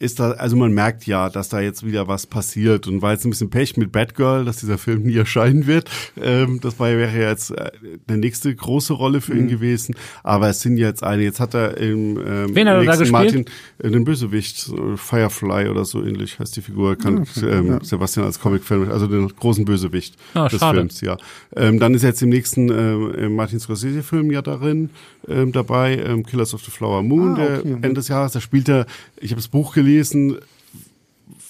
[0.00, 3.24] ist da, also man merkt ja, dass da jetzt wieder was passiert und war jetzt
[3.24, 5.90] ein bisschen Pech mit Batgirl, dass dieser Film nie erscheinen wird.
[6.20, 7.72] Ähm, das war, wäre ja jetzt äh,
[8.06, 9.40] eine nächste große Rolle für mhm.
[9.40, 9.96] ihn gewesen.
[10.22, 13.46] Aber es sind jetzt eine, jetzt hat er im ähm, Wen hat er da Martin
[13.78, 17.84] äh, den Bösewicht, Firefly oder so ähnlich heißt die Figur, kann okay, ähm, ja.
[17.84, 20.78] Sebastian als Comicfilm, also den großen Bösewicht oh, des schade.
[20.78, 21.16] Films, ja.
[21.56, 24.90] Ähm, dann ist jetzt im nächsten ähm, Martin Scorsese-Film ja darin
[25.26, 27.62] ähm, dabei, ähm, Killers of the Flower Moon, ah, okay.
[27.64, 28.86] der Ende des Jahres, da spielt er,
[29.16, 30.38] ich habe das Buch gelesen, gelesen,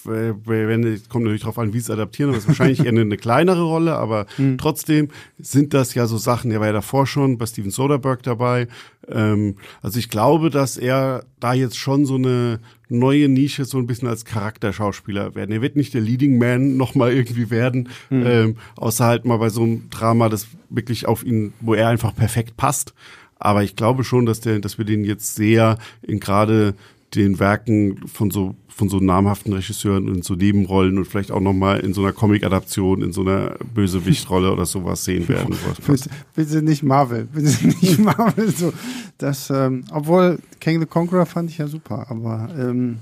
[0.05, 3.17] wenn, kommt natürlich darauf an, wie es adaptieren, aber es ist wahrscheinlich eher eine, eine
[3.17, 4.57] kleinere Rolle, aber mhm.
[4.59, 8.67] trotzdem sind das ja so Sachen, der war ja davor schon bei Steven Soderbergh dabei.
[9.07, 13.87] Ähm, also ich glaube, dass er da jetzt schon so eine neue Nische so ein
[13.87, 15.51] bisschen als Charakterschauspieler werden.
[15.51, 18.25] Er wird nicht der Leading Man nochmal irgendwie werden, mhm.
[18.25, 22.15] ähm, außer halt mal bei so einem Drama, das wirklich auf ihn, wo er einfach
[22.15, 22.93] perfekt passt.
[23.37, 26.73] Aber ich glaube schon, dass der, dass wir den jetzt sehr in gerade
[27.15, 31.81] den Werken von so von so namhaften Regisseuren in so Nebenrollen und vielleicht auch nochmal
[31.81, 35.53] in so einer Comic-Adaption, in so einer Bösewichtrolle oder sowas sehen werden.
[35.85, 38.49] bitte, bitte, nicht Marvel, bitte nicht Marvel.
[38.55, 38.71] So,
[39.17, 42.99] das, ähm, obwohl King the Conqueror fand ich ja super, aber ähm,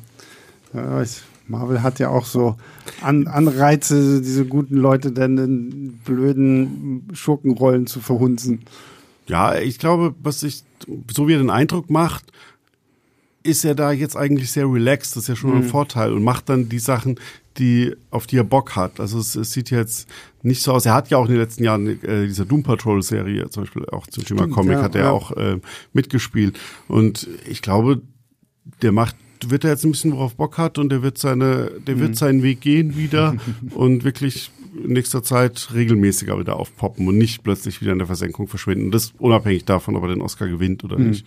[0.74, 1.04] ja,
[1.48, 2.56] Marvel hat ja auch so
[3.02, 8.62] An Anreize, diese guten Leute dann in blöden Schurkenrollen zu verhunzen.
[9.28, 10.64] Ja, ich glaube, was ich,
[11.14, 12.26] so wie er den Eindruck macht,
[13.48, 15.58] ist er da jetzt eigentlich sehr relaxed, das ist ja schon mhm.
[15.58, 17.20] ein Vorteil und macht dann die Sachen,
[17.58, 19.00] die, auf die er Bock hat.
[19.00, 20.08] Also es, es, sieht jetzt
[20.44, 20.86] nicht so aus.
[20.86, 23.86] Er hat ja auch in den letzten Jahren äh, dieser Doom Patrol Serie zum Beispiel
[23.88, 25.12] auch zum Thema Comic ja, hat er ja.
[25.12, 25.60] auch äh,
[25.94, 26.60] mitgespielt.
[26.88, 28.02] Und ich glaube,
[28.82, 31.96] der macht wird er jetzt ein bisschen worauf Bock hat und der wird seine, der
[31.96, 32.00] mhm.
[32.00, 33.36] wird seinen Weg gehen wieder
[33.76, 34.52] und wirklich
[34.84, 38.90] in nächster Zeit regelmäßiger wieder aufpoppen und nicht plötzlich wieder in der Versenkung verschwinden.
[38.90, 41.10] Das unabhängig davon, ob er den Oscar gewinnt oder mhm.
[41.10, 41.26] nicht.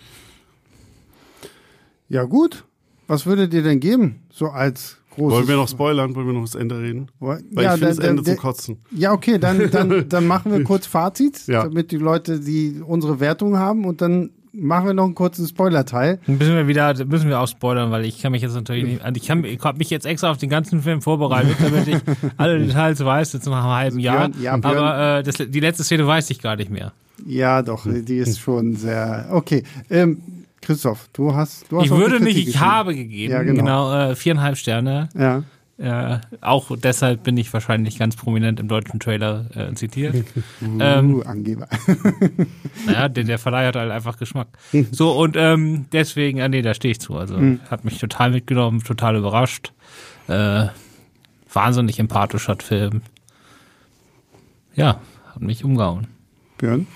[2.11, 2.65] Ja, gut.
[3.07, 5.39] Was würdet ihr denn geben, so als großes...
[5.39, 6.15] Wollen wir noch spoilern?
[6.15, 7.09] Wollen wir noch das Ende reden?
[7.21, 8.79] Weil ja, ich finde das Ende zum Kotzen.
[8.91, 11.63] Ja, okay, dann, dann, dann machen wir kurz Fazit, ja.
[11.63, 16.19] damit die Leute, die unsere Wertung haben und dann machen wir noch einen kurzen Spoiler-Teil.
[16.27, 19.17] Müssen wir wieder, müssen wir auch spoilern, weil ich kann mich jetzt natürlich nicht, also
[19.17, 21.97] ich, ich habe mich jetzt extra auf den ganzen Film vorbereitet, damit ich
[22.37, 24.31] alle Details weiß, jetzt nach einem halben Jahr.
[24.31, 24.77] Björn, ja, Björn.
[24.77, 26.93] Aber äh, das, die letzte Szene weiß ich gar nicht mehr.
[27.25, 29.63] Ja, doch, die ist schon sehr, okay.
[29.91, 30.23] Ähm,
[30.61, 31.71] Christoph, du hast.
[31.71, 33.33] Du hast ich würde nicht, ich habe gegeben.
[33.33, 33.59] Ja, genau.
[33.59, 35.09] genau äh, viereinhalb Sterne.
[35.15, 35.43] Ja.
[35.81, 40.15] Äh, auch deshalb bin ich wahrscheinlich ganz prominent im deutschen Trailer äh, zitiert.
[40.61, 41.69] uh, ähm, Angeber.
[42.87, 44.49] naja, der, der Verleih hat halt einfach Geschmack.
[44.93, 47.17] So, und ähm, deswegen, ah, nee, da stehe ich zu.
[47.17, 47.61] Also mhm.
[47.71, 49.73] hat mich total mitgenommen, total überrascht.
[50.29, 50.67] Äh,
[51.51, 53.01] wahnsinnig empathischer Film.
[54.75, 55.01] Ja,
[55.33, 56.09] hat mich umgehauen.
[56.59, 56.87] Björn?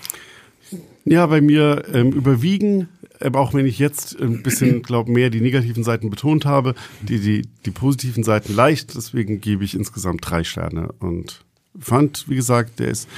[1.07, 2.89] Ja, bei mir ähm, überwiegen
[3.21, 7.21] aber auch wenn ich jetzt ein bisschen, glaube mehr die negativen Seiten betont habe, die,
[7.21, 11.45] die, die positiven Seiten leicht, deswegen gebe ich insgesamt drei Sterne und
[11.79, 13.09] fand, wie gesagt, der ist,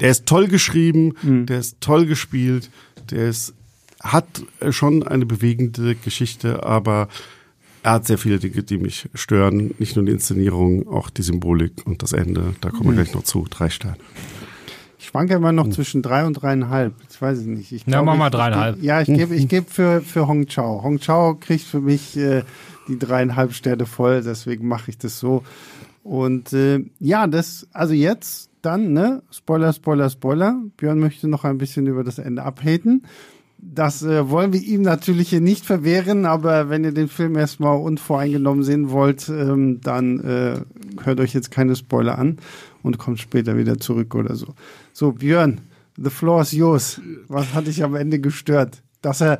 [0.00, 1.46] der ist toll geschrieben, mhm.
[1.46, 2.70] der ist toll gespielt,
[3.10, 3.54] der ist,
[4.00, 4.26] hat
[4.70, 7.08] schon eine bewegende Geschichte, aber
[7.82, 9.74] er hat sehr viele Dinge, die mich stören.
[9.78, 12.54] Nicht nur die Inszenierung, auch die Symbolik und das Ende.
[12.60, 12.96] Da kommen wir mhm.
[12.96, 13.46] gleich noch zu.
[13.50, 13.96] Drei Sterne.
[15.02, 15.72] Ich schwanke immer noch hm.
[15.72, 16.94] zwischen drei und dreieinhalb.
[17.10, 17.72] Ich weiß es nicht.
[17.72, 18.76] Ich glaub, ja, mach mal dreieinhalb.
[18.76, 20.84] Ich, ja, ich gebe ich geb für, für Hong Chao.
[20.84, 22.44] Hong Chao kriegt für mich äh,
[22.86, 25.42] die dreieinhalb Sterne voll, deswegen mache ich das so.
[26.04, 30.62] Und äh, ja, das, also jetzt dann, ne, Spoiler, Spoiler, Spoiler.
[30.76, 33.02] Björn möchte noch ein bisschen über das Ende abhaten.
[33.58, 37.76] Das äh, wollen wir ihm natürlich hier nicht verwehren, aber wenn ihr den Film erstmal
[37.76, 40.60] unvoreingenommen sehen wollt, ähm, dann äh,
[41.02, 42.38] hört euch jetzt keine Spoiler an
[42.84, 44.54] und kommt später wieder zurück oder so.
[44.92, 45.60] So, Björn,
[45.96, 47.00] the floor is yours.
[47.28, 48.82] Was hat dich am Ende gestört?
[49.00, 49.38] Dass er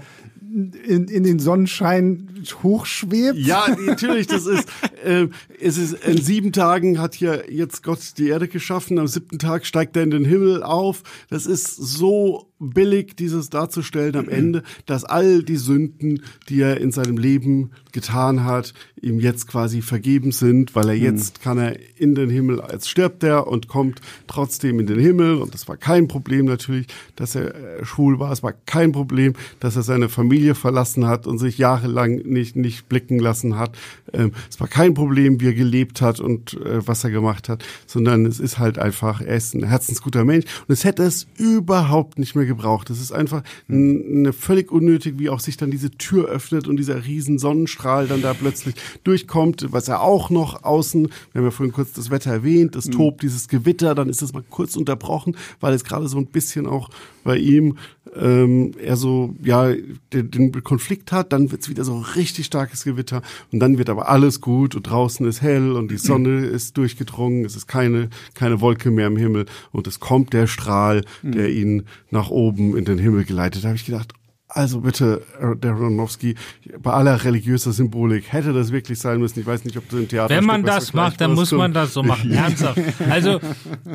[0.52, 2.28] in, in den Sonnenschein
[2.62, 3.38] hochschwebt?
[3.38, 4.68] Ja, natürlich, das ist,
[5.04, 5.28] äh,
[5.60, 9.64] es ist, in sieben Tagen hat hier jetzt Gott die Erde geschaffen, am siebten Tag
[9.64, 11.02] steigt er in den Himmel auf.
[11.30, 16.92] Das ist so billig, dieses darzustellen am Ende, dass all die Sünden, die er in
[16.92, 21.02] seinem Leben getan hat, ihm jetzt quasi vergeben sind, weil er hm.
[21.02, 25.36] jetzt kann er in den Himmel, als stirbt er und kommt trotzdem in den Himmel.
[25.36, 26.86] Und das war kein Problem natürlich,
[27.16, 28.30] dass er äh, schwul war.
[28.30, 32.88] Es war kein Problem, dass er seine Familie verlassen hat und sich jahrelang nicht, nicht
[32.88, 33.76] blicken lassen hat.
[34.12, 37.64] Ähm, es war kein Problem, wie er gelebt hat und äh, was er gemacht hat,
[37.86, 42.18] sondern es ist halt einfach, er ist ein herzensguter Mensch und es hätte es überhaupt
[42.18, 42.90] nicht mehr gebraucht.
[42.90, 47.04] Es ist einfach eine völlig unnötig, wie auch sich dann diese Tür öffnet und dieser
[47.04, 48.74] riesen Sonnenstrahl dann da plötzlich
[49.04, 52.86] durchkommt, was er auch noch außen, wir haben ja vorhin kurz das Wetter erwähnt, es
[52.86, 52.92] mhm.
[52.92, 56.66] tobt dieses Gewitter, dann ist das mal kurz unterbrochen, weil es gerade so ein bisschen
[56.66, 56.90] auch
[57.24, 57.76] bei ihm
[58.16, 59.72] ähm, er so ja
[60.12, 63.22] den, den Konflikt hat, dann wird's wieder so richtig starkes Gewitter
[63.52, 67.44] und dann wird aber alles gut und draußen ist hell und die Sonne ist durchgedrungen,
[67.44, 71.54] es ist keine keine Wolke mehr im Himmel und es kommt der Strahl, der mhm.
[71.54, 73.64] ihn nach oben in den Himmel geleitet.
[73.64, 74.14] Da habe ich gedacht,
[74.54, 76.34] also bitte, äh, der Ronowski,
[76.78, 79.40] bei aller religiöser Symbolik, hätte das wirklich sein müssen?
[79.40, 80.34] Ich weiß nicht, ob du im Theater.
[80.34, 82.30] Wenn man das macht, dann muss man das so machen.
[82.32, 82.78] Ernsthaft.
[83.08, 83.40] Also,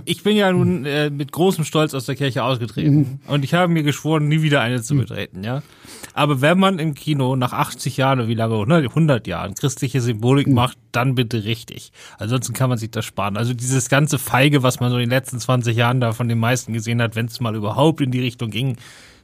[0.06, 2.98] ich bin ja nun äh, mit großem Stolz aus der Kirche ausgetreten.
[2.98, 3.20] Mhm.
[3.28, 5.62] Und ich habe mir geschworen, nie wieder eine zu betreten, ja.
[6.14, 10.48] Aber wenn man im Kino nach 80 Jahren oder wie lange, 100 Jahren christliche Symbolik
[10.48, 10.56] mhm.
[10.56, 11.92] macht, dann bitte richtig.
[12.18, 13.38] Ansonsten kann man sich das sparen.
[13.38, 16.40] Also dieses ganze Feige, was man so in den letzten 20 Jahren da von den
[16.40, 18.78] meisten gesehen hat, wenn es mal überhaupt in die Richtung ging,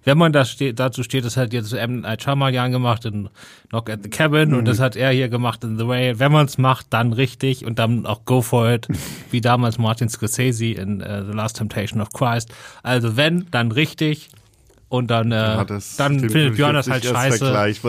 [0.04, 2.02] wenn man da steht, dazu steht, das hat jetzt M.
[2.02, 3.30] Night Shyamalan gemacht in
[3.70, 4.58] Knock at the Cabin mhm.
[4.58, 6.20] und das hat er hier gemacht in The Way.
[6.20, 8.88] Wenn man es macht, dann richtig und dann auch go for it,
[9.32, 12.54] wie damals Martin Scorsese in uh, The Last Temptation of Christ.
[12.84, 14.30] Also wenn, dann richtig.
[14.90, 17.40] Und dann, äh, ja, dann findet Björn das halt scheiße.
[17.40, 17.84] Vergleich,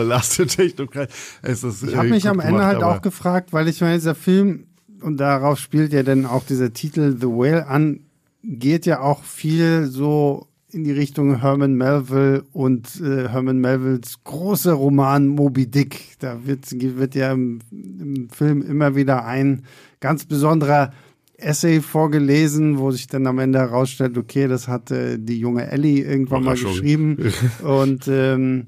[1.43, 4.15] es ist, ich habe mich am Ende gemacht, halt auch gefragt, weil ich meine, dieser
[4.15, 4.65] Film,
[5.03, 7.99] und darauf spielt ja dann auch dieser Titel The Whale an,
[8.41, 14.73] geht ja auch viel so in die Richtung Herman Melville und äh, Herman Melvilles großer
[14.73, 16.17] Roman Moby Dick.
[16.19, 19.63] Da wird, wird ja im, im Film immer wieder ein
[20.01, 20.91] ganz besonderer
[21.37, 26.03] Essay vorgelesen, wo sich dann am Ende herausstellt, okay, das hat äh, die junge Ellie
[26.03, 27.17] irgendwann mal geschrieben.
[27.63, 28.67] Und ähm,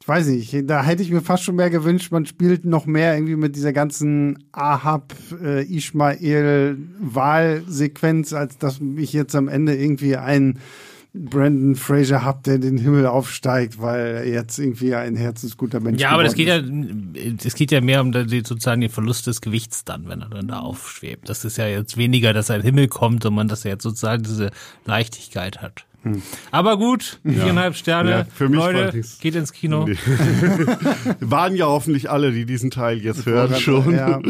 [0.00, 3.14] ich weiß nicht, da hätte ich mir fast schon mehr gewünscht, man spielt noch mehr
[3.14, 10.16] irgendwie mit dieser ganzen Ahab, äh, Ishmael Wahlsequenz, als dass mich jetzt am Ende irgendwie
[10.16, 10.58] ein
[11.14, 16.02] Brandon Fraser habt, der den Himmel aufsteigt, weil er jetzt irgendwie ein herzensguter Mensch ist.
[16.02, 16.62] Ja, aber das geht ja,
[17.44, 20.60] es geht ja mehr um sozusagen den Verlust des Gewichts dann, wenn er dann da
[20.60, 21.28] aufschwebt.
[21.28, 23.82] Das ist ja jetzt weniger, dass er in den Himmel kommt, sondern dass er jetzt
[23.82, 24.50] sozusagen diese
[24.86, 25.84] Leichtigkeit hat.
[26.02, 26.22] Hm.
[26.50, 27.78] Aber gut, viereinhalb ja.
[27.78, 28.10] Sterne.
[28.10, 29.86] Ja, für mich Leute, geht ins Kino.
[29.86, 29.96] Nee.
[31.20, 33.94] Waren ja hoffentlich alle, die diesen Teil jetzt hören schon.
[33.94, 34.20] Ja.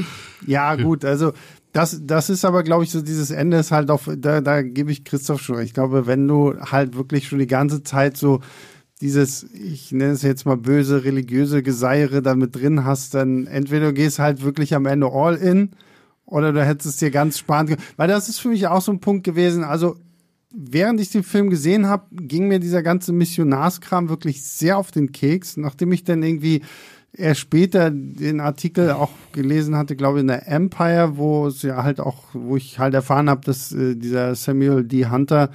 [0.47, 1.33] ja, gut, also
[1.73, 4.93] das, das ist aber, glaube ich, so dieses Ende ist halt auf, da, da gebe
[4.93, 5.61] ich Christoph schon.
[5.61, 8.41] Ich glaube, wenn du halt wirklich schon die ganze Zeit so
[9.01, 13.87] dieses, ich nenne es jetzt mal böse religiöse Geseiere da mit drin hast, dann entweder
[13.87, 15.71] du gehst halt wirklich am Ende all in
[16.27, 19.01] oder du hättest es dir ganz spannend, weil das ist für mich auch so ein
[19.01, 19.65] Punkt gewesen.
[19.65, 19.97] Also
[20.55, 25.11] während ich den Film gesehen habe, ging mir dieser ganze Missionarskram wirklich sehr auf den
[25.11, 26.63] Keks, nachdem ich dann irgendwie
[27.15, 31.83] er später den Artikel auch gelesen hatte, glaube ich, in der Empire, wo es ja
[31.83, 35.07] halt auch, wo ich halt erfahren habe, dass äh, dieser Samuel D.
[35.07, 35.51] Hunter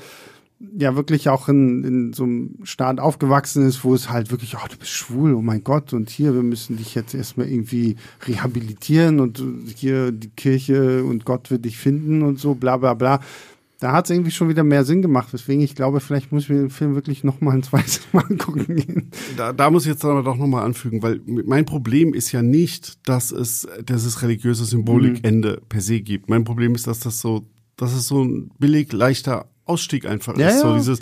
[0.60, 4.68] ja wirklich auch in, in so einem Staat aufgewachsen ist, wo es halt wirklich, oh,
[4.68, 7.96] du bist schwul, oh mein Gott, und hier, wir müssen dich jetzt erstmal irgendwie
[8.28, 9.44] rehabilitieren und
[9.76, 13.20] hier die Kirche und Gott wird dich finden und so, bla bla bla
[13.80, 15.30] da hat es irgendwie schon wieder mehr Sinn gemacht.
[15.34, 18.26] Deswegen, ich glaube, vielleicht muss ich mir den Film wirklich noch mal ein zweites Mal
[18.26, 19.12] angucken gehen.
[19.36, 22.42] Da, da muss ich jetzt aber doch noch mal anfügen, weil mein Problem ist ja
[22.42, 25.68] nicht, dass es dieses religiöse Symbolikende mhm.
[25.68, 26.30] per se gibt.
[26.30, 30.48] Mein Problem ist, dass das so, dass es so ein billig leichter Ausstieg einfach ja,
[30.48, 30.56] ist.
[30.56, 30.62] Ja.
[30.62, 31.00] So dieses,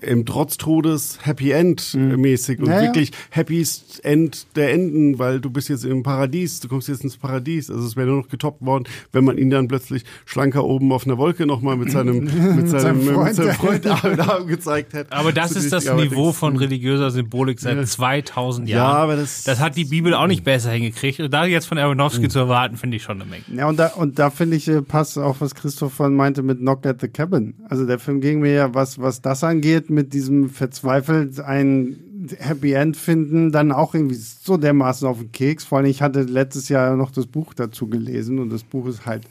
[0.00, 2.20] im Trotz Todes Happy End mhm.
[2.20, 2.82] mäßig und naja.
[2.82, 3.64] wirklich Happy
[4.02, 7.70] End der Enden, weil du bist jetzt im Paradies, du kommst jetzt ins Paradies.
[7.70, 11.06] Also es wäre nur noch getoppt worden, wenn man ihn dann plötzlich schlanker oben auf
[11.06, 12.24] einer Wolke nochmal mit seinem
[12.56, 13.86] mit seinem, Freund, mit seinem Freund
[14.30, 15.12] Arm gezeigt hätte.
[15.12, 17.84] Aber das ist das Niveau von religiöser Symbolik seit ja.
[17.84, 18.92] 2000 Jahren.
[18.92, 21.20] Ja, aber das, das hat die Bibel auch nicht besser hingekriegt.
[21.20, 22.30] Und da jetzt von Aronofsky mhm.
[22.30, 23.44] zu erwarten, finde ich schon eine Menge.
[23.54, 26.58] Ja, und da, und da finde ich, äh, passt auch, was Christoph von meinte mit
[26.58, 27.54] Knock at the Cabin.
[27.68, 31.96] Also der Film ging mir ja, was, was das angeht, mit diesem verzweifelt ein
[32.38, 35.64] Happy End finden, dann auch irgendwie so dermaßen auf den Keks.
[35.64, 39.06] Vor allem, ich hatte letztes Jahr noch das Buch dazu gelesen und das Buch ist
[39.06, 39.24] halt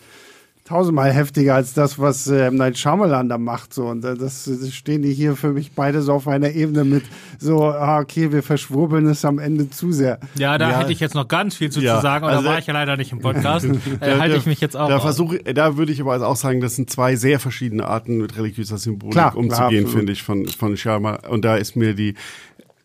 [0.70, 3.74] tausendmal heftiger als das, was äh, Night Shyamalan da macht.
[3.74, 3.88] So.
[3.88, 7.04] Und äh, das, das, stehen die hier für mich beide so auf einer Ebene mit
[7.40, 10.20] so, ah, okay, wir verschwurbeln es am Ende zu sehr.
[10.36, 10.80] Ja, da ja.
[10.80, 11.96] hätte ich jetzt noch ganz viel zu, ja.
[11.96, 13.66] zu sagen, aber also, da war ich ja leider nicht im Podcast.
[14.00, 14.90] äh, halte ich mich jetzt auch.
[14.90, 18.20] Da versuche, da würde ich aber also auch sagen, das sind zwei sehr verschiedene Arten
[18.20, 21.32] mit religiöser Symbolik klar, umzugehen, finde ich, von, von Shyamalan.
[21.32, 22.14] Und da ist mir die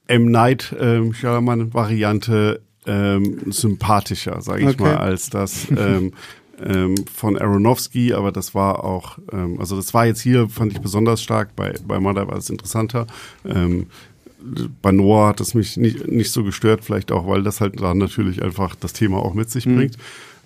[0.06, 0.30] M.
[0.30, 4.82] Night ähm, Shyamalan-Variante ähm, sympathischer, sage ich okay.
[4.82, 6.12] mal, als das ähm,
[6.62, 10.80] ähm, von Aronofsky, aber das war auch, ähm, also das war jetzt hier, fand ich
[10.80, 13.06] besonders stark, bei, bei Mother war es interessanter.
[13.44, 13.86] Ähm,
[14.82, 17.98] bei Noah hat es mich nicht, nicht so gestört, vielleicht auch, weil das halt dann
[17.98, 19.76] natürlich einfach das Thema auch mit sich mhm.
[19.76, 19.96] bringt.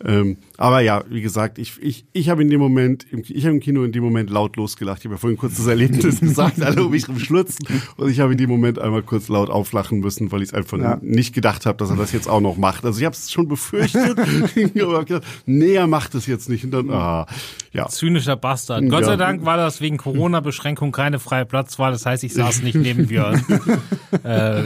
[0.04, 3.60] Ähm, aber ja, wie gesagt, ich, ich, ich habe in dem Moment, ich habe im
[3.60, 4.98] Kino in dem Moment laut losgelacht.
[4.98, 7.64] Ich habe ja vorhin kurz das Erlebnis gesagt, alle um mich rumschlutzen.
[7.96, 10.76] Und ich habe in dem Moment einmal kurz laut auflachen müssen, weil ich es einfach
[10.78, 10.98] ja.
[11.00, 12.84] nicht gedacht habe, dass er das jetzt auch noch macht.
[12.84, 14.18] Also ich habe es schon befürchtet,
[14.82, 16.64] aber gedacht, nee, er macht es jetzt nicht.
[16.64, 17.26] Und dann, ah,
[17.72, 17.86] ja.
[17.86, 18.88] Zynischer Bastard.
[18.88, 21.92] Gott sei Dank war das wegen Corona-Beschränkung keine freie Platzwahl.
[21.92, 23.44] Das heißt, ich saß nicht neben Björn.
[24.24, 24.64] äh,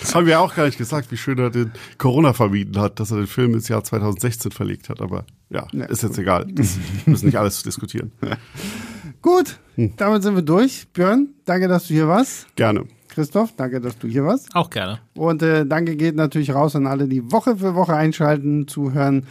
[0.00, 3.12] das haben wir auch gar nicht gesagt, wie schön er den Corona vermieden hat, dass
[3.12, 5.00] er den Film ins Jahr 2016 verlegt hat.
[5.00, 6.46] Aber ja, ja ist jetzt egal.
[6.54, 8.12] Das müssen nicht alles diskutieren.
[9.22, 9.58] Gut,
[9.96, 10.88] damit sind wir durch.
[10.92, 12.46] Björn, danke, dass du hier warst.
[12.56, 12.84] Gerne.
[13.08, 14.54] Christoph, danke, dass du hier warst.
[14.54, 15.00] Auch gerne.
[15.14, 19.26] Und äh, danke geht natürlich raus an alle, die Woche für Woche einschalten, zuhören,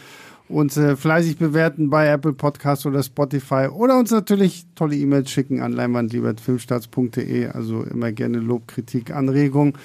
[0.50, 5.62] uns äh, fleißig bewerten bei Apple Podcasts oder Spotify oder uns natürlich tolle E-Mails schicken
[5.62, 7.48] an leinwandliebertfilmstarts.de.
[7.48, 9.78] Also immer gerne Lob, Kritik, Anregung.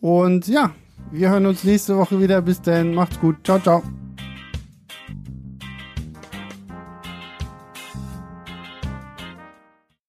[0.00, 0.70] Und ja,
[1.10, 2.40] wir hören uns nächste Woche wieder.
[2.42, 3.36] Bis dahin, macht's gut.
[3.44, 3.82] Ciao, ciao.